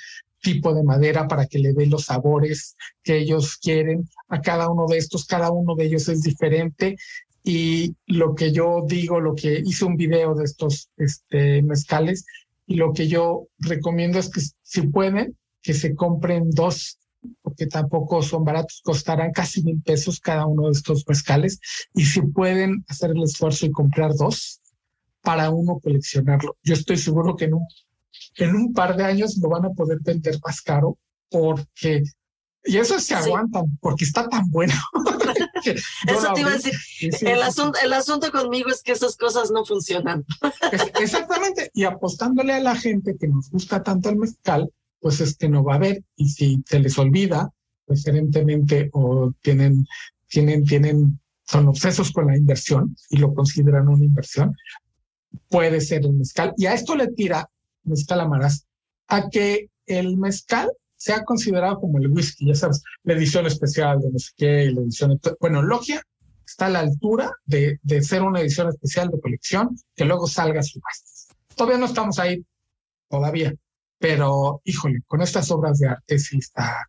[0.46, 4.86] tipo de madera para que le dé los sabores que ellos quieren a cada uno
[4.88, 6.98] de estos, cada uno de ellos es diferente.
[7.44, 12.26] Y lo que yo digo, lo que hice un video de estos este, mezcales
[12.68, 17.00] y lo que yo recomiendo es que si pueden, que se compren dos
[17.42, 21.60] porque tampoco son baratos, costarán casi mil pesos cada uno de estos mezcales.
[21.96, 24.62] Y si pueden hacer el esfuerzo y comprar dos
[25.22, 27.66] para uno coleccionarlo, yo estoy seguro que en un,
[28.38, 30.98] en un par de años lo van a poder vender más caro
[31.30, 32.04] porque
[32.66, 34.74] y eso se aguantan porque está tan bueno.
[35.66, 36.74] eso te iba a decir.
[37.22, 40.26] el, asunto, el asunto conmigo es que esas cosas no funcionan.
[41.00, 41.70] Exactamente.
[41.74, 45.64] Y apostándole a la gente que nos gusta tanto el mezcal, pues es que no
[45.64, 46.04] va a haber.
[46.16, 47.52] Y si se les olvida,
[47.86, 49.86] preferentemente o tienen,
[50.28, 54.56] tienen, tienen, son obsesos con la inversión y lo consideran una inversión,
[55.50, 56.54] puede ser el mezcal.
[56.58, 57.48] Y a esto le tira
[57.86, 58.66] mezcal amarás
[59.08, 64.12] a que el mezcal sea considerado como el whisky, ya sabes, la edición especial de
[64.12, 66.02] no sé qué, la edición, bueno, Logia
[66.46, 70.62] está a la altura de, de ser una edición especial de colección que luego salga
[70.62, 71.28] a subastas.
[71.56, 72.44] Todavía no estamos ahí,
[73.10, 73.54] todavía,
[74.00, 76.88] pero híjole, con estas obras de arte sí está,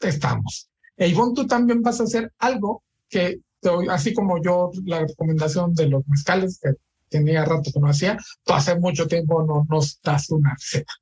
[0.00, 0.68] estamos.
[0.96, 3.40] E Ivonne, tú también vas a hacer algo que,
[3.88, 6.70] así como yo, la recomendación de los mezcales que
[7.08, 10.92] tenía rato que no hacía, hace mucho tiempo no nos das una receta.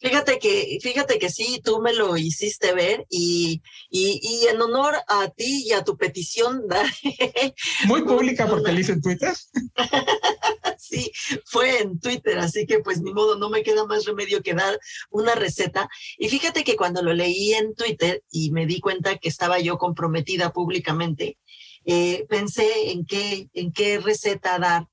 [0.00, 4.94] Fíjate que, fíjate que sí, tú me lo hiciste ver y, y, y en honor
[5.08, 6.62] a ti y a tu petición.
[7.86, 9.34] Muy pública porque le hice en Twitter.
[10.78, 11.10] sí,
[11.44, 14.78] fue en Twitter, así que pues ni modo, no me queda más remedio que dar
[15.10, 15.88] una receta.
[16.16, 19.78] Y fíjate que cuando lo leí en Twitter y me di cuenta que estaba yo
[19.78, 21.38] comprometida públicamente,
[21.84, 24.86] eh, pensé en qué, en qué receta dar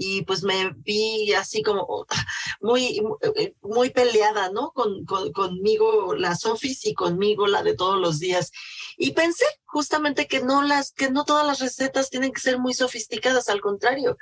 [0.00, 2.06] y pues me vi así como
[2.60, 3.02] muy,
[3.36, 4.70] eh, muy peleada, ¿no?
[4.70, 8.52] Con, conmigo la Sofis y conmigo la de todos los días.
[8.96, 12.74] Y pensé justamente que no las, que no todas las recetas tienen que ser muy
[12.74, 14.16] sofisticadas, al contrario.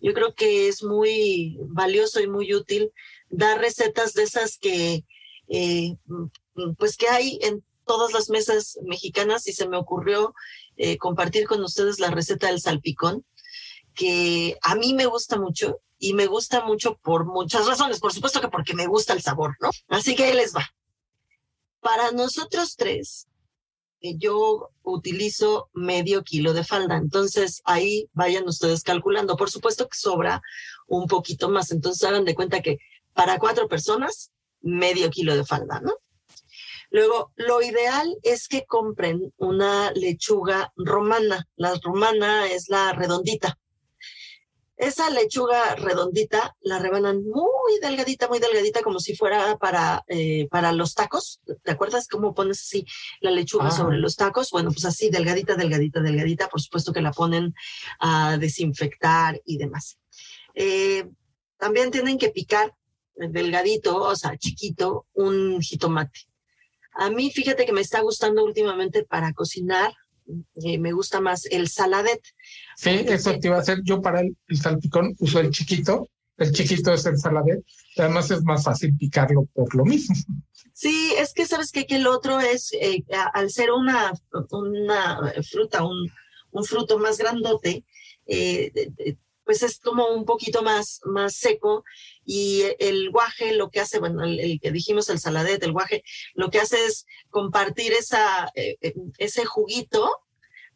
[0.00, 2.92] Yo creo que es muy valioso y muy útil
[3.28, 5.04] dar recetas de esas que,
[5.48, 5.96] eh,
[6.76, 10.34] pues que hay en todas las mesas mexicanas y se me ocurrió
[10.76, 13.24] eh, compartir con ustedes la receta del salpicón
[13.94, 18.00] que a mí me gusta mucho y me gusta mucho por muchas razones.
[18.00, 19.70] Por supuesto que porque me gusta el sabor, ¿no?
[19.88, 20.66] Así que ahí les va.
[21.80, 23.28] Para nosotros tres,
[24.00, 26.96] eh, yo utilizo medio kilo de falda.
[26.96, 29.36] Entonces ahí vayan ustedes calculando.
[29.36, 30.42] Por supuesto que sobra
[30.86, 31.70] un poquito más.
[31.70, 32.78] Entonces hagan de cuenta que
[33.12, 34.30] para cuatro personas,
[34.62, 35.92] medio kilo de falda, ¿no?
[36.90, 41.46] Luego, lo ideal es que compren una lechuga romana.
[41.56, 43.59] La romana es la redondita.
[44.80, 50.72] Esa lechuga redondita la rebanan muy delgadita, muy delgadita, como si fuera para, eh, para
[50.72, 51.42] los tacos.
[51.62, 52.86] ¿Te acuerdas cómo pones así
[53.20, 53.72] la lechuga ah.
[53.72, 54.50] sobre los tacos?
[54.50, 56.48] Bueno, pues así, delgadita, delgadita, delgadita.
[56.48, 57.54] Por supuesto que la ponen
[57.98, 59.98] a desinfectar y demás.
[60.54, 61.06] Eh,
[61.58, 62.74] también tienen que picar
[63.16, 66.20] delgadito, o sea, chiquito, un jitomate.
[66.94, 69.92] A mí, fíjate que me está gustando últimamente para cocinar
[70.62, 72.22] eh, me gusta más el saladet.
[72.80, 73.80] Sí, eso te iba a hacer.
[73.84, 76.08] Yo para el, salpicón uso el chiquito.
[76.38, 77.62] El chiquito es el saladet.
[77.98, 80.16] Además es más fácil picarlo por lo mismo.
[80.72, 83.04] Sí, es que sabes que, el otro es, eh,
[83.34, 84.14] al ser una,
[84.50, 86.10] una fruta, un,
[86.52, 87.84] un fruto más grandote,
[88.26, 88.72] eh,
[89.44, 91.84] pues es como un poquito más, más seco
[92.24, 96.02] y el guaje lo que hace, bueno, el, que dijimos el saladet, el guaje,
[96.34, 100.08] lo que hace es compartir esa, eh, eh, ese juguito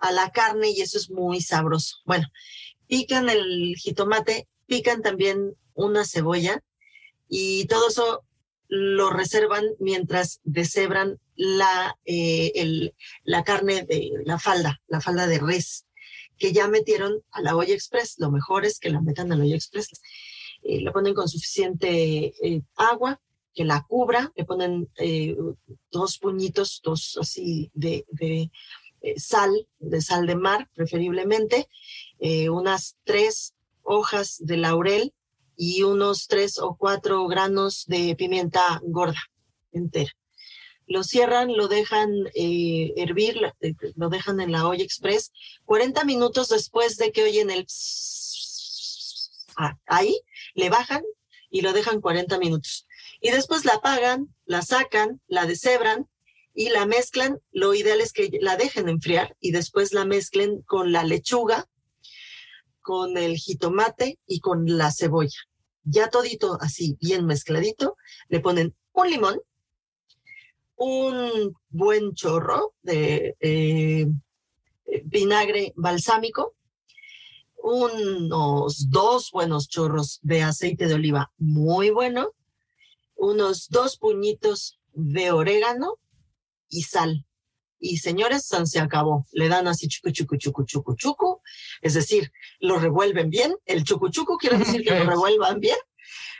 [0.08, 1.96] a la carne y eso es muy sabroso.
[2.04, 2.26] Bueno,
[2.86, 6.62] pican el jitomate, pican también una cebolla
[7.28, 8.24] y todo eso
[8.68, 12.92] lo reservan mientras deshebran la, eh,
[13.24, 15.86] la carne de la falda, la falda de res
[16.38, 18.16] que ya metieron a la olla express.
[18.18, 19.88] Lo mejor es que la metan a la olla express.
[20.62, 23.20] Eh, la ponen con suficiente eh, agua,
[23.54, 25.36] que la cubra, le ponen eh,
[25.90, 28.50] dos puñitos, dos así de, de
[29.16, 31.68] sal, de sal de mar preferiblemente,
[32.50, 35.12] unas tres hojas de laurel
[35.56, 39.20] y unos tres o cuatro granos de pimienta gorda
[39.72, 40.10] entera.
[40.86, 45.32] Lo cierran, lo dejan eh, hervir, eh, lo dejan en la olla express.
[45.64, 47.66] 40 minutos después de que oyen el...
[49.56, 50.20] Ah, ahí
[50.54, 51.02] le bajan
[51.48, 52.86] y lo dejan 40 minutos.
[53.20, 56.08] Y después la apagan, la sacan, la deshebran
[56.54, 57.40] y la mezclan.
[57.52, 61.68] Lo ideal es que la dejen enfriar y después la mezclen con la lechuga,
[62.80, 65.38] con el jitomate y con la cebolla.
[65.82, 67.96] Ya todito así, bien mezcladito,
[68.28, 69.40] le ponen un limón,
[70.76, 74.06] un buen chorro de eh,
[75.04, 76.54] vinagre balsámico,
[77.56, 82.32] unos dos buenos chorros de aceite de oliva muy bueno,
[83.16, 85.98] unos dos puñitos de orégano
[86.74, 87.24] y sal.
[87.78, 89.26] Y señores, se acabó.
[89.32, 91.42] Le dan así chucu, chucu, chucu, chucu, chucu.
[91.82, 93.54] Es decir, lo revuelven bien.
[93.66, 95.76] El chucu, chucu quiere decir que lo revuelvan bien.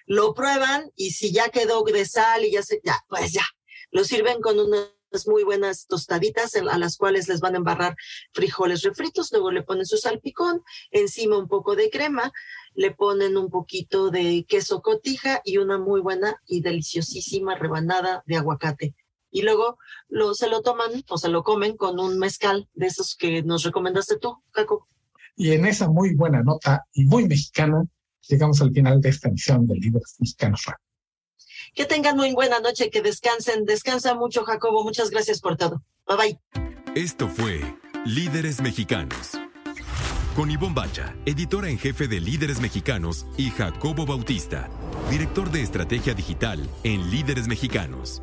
[0.07, 3.45] Lo prueban y si ya quedó de sal y ya se, ya, pues ya.
[3.91, 4.89] Lo sirven con unas
[5.27, 7.95] muy buenas tostaditas a las cuales les van a embarrar
[8.33, 12.33] frijoles refritos, luego le ponen su salpicón, encima un poco de crema,
[12.75, 18.37] le ponen un poquito de queso cotija y una muy buena y deliciosísima rebanada de
[18.37, 18.95] aguacate
[19.35, 19.79] y luego
[20.09, 23.65] lo, se lo toman o se lo comen con un mezcal de esos que nos
[23.65, 24.89] recomendaste tú, Jaco.
[25.37, 27.85] Y en esa muy buena nota y muy mexicana,
[28.29, 30.63] llegamos al final de esta emisión del Líderes Mexicanos
[31.75, 33.65] Que tengan muy buena noche, que descansen.
[33.65, 34.85] Descansa mucho, Jacobo.
[34.85, 35.83] Muchas gracias por todo.
[36.07, 36.41] Bye bye.
[36.95, 37.61] Esto fue
[38.07, 39.33] Líderes Mexicanos.
[40.37, 44.69] Con Ivonne Bacha, editora en jefe de Líderes Mexicanos, y Jacobo Bautista,
[45.11, 48.23] director de estrategia digital en Líderes Mexicanos.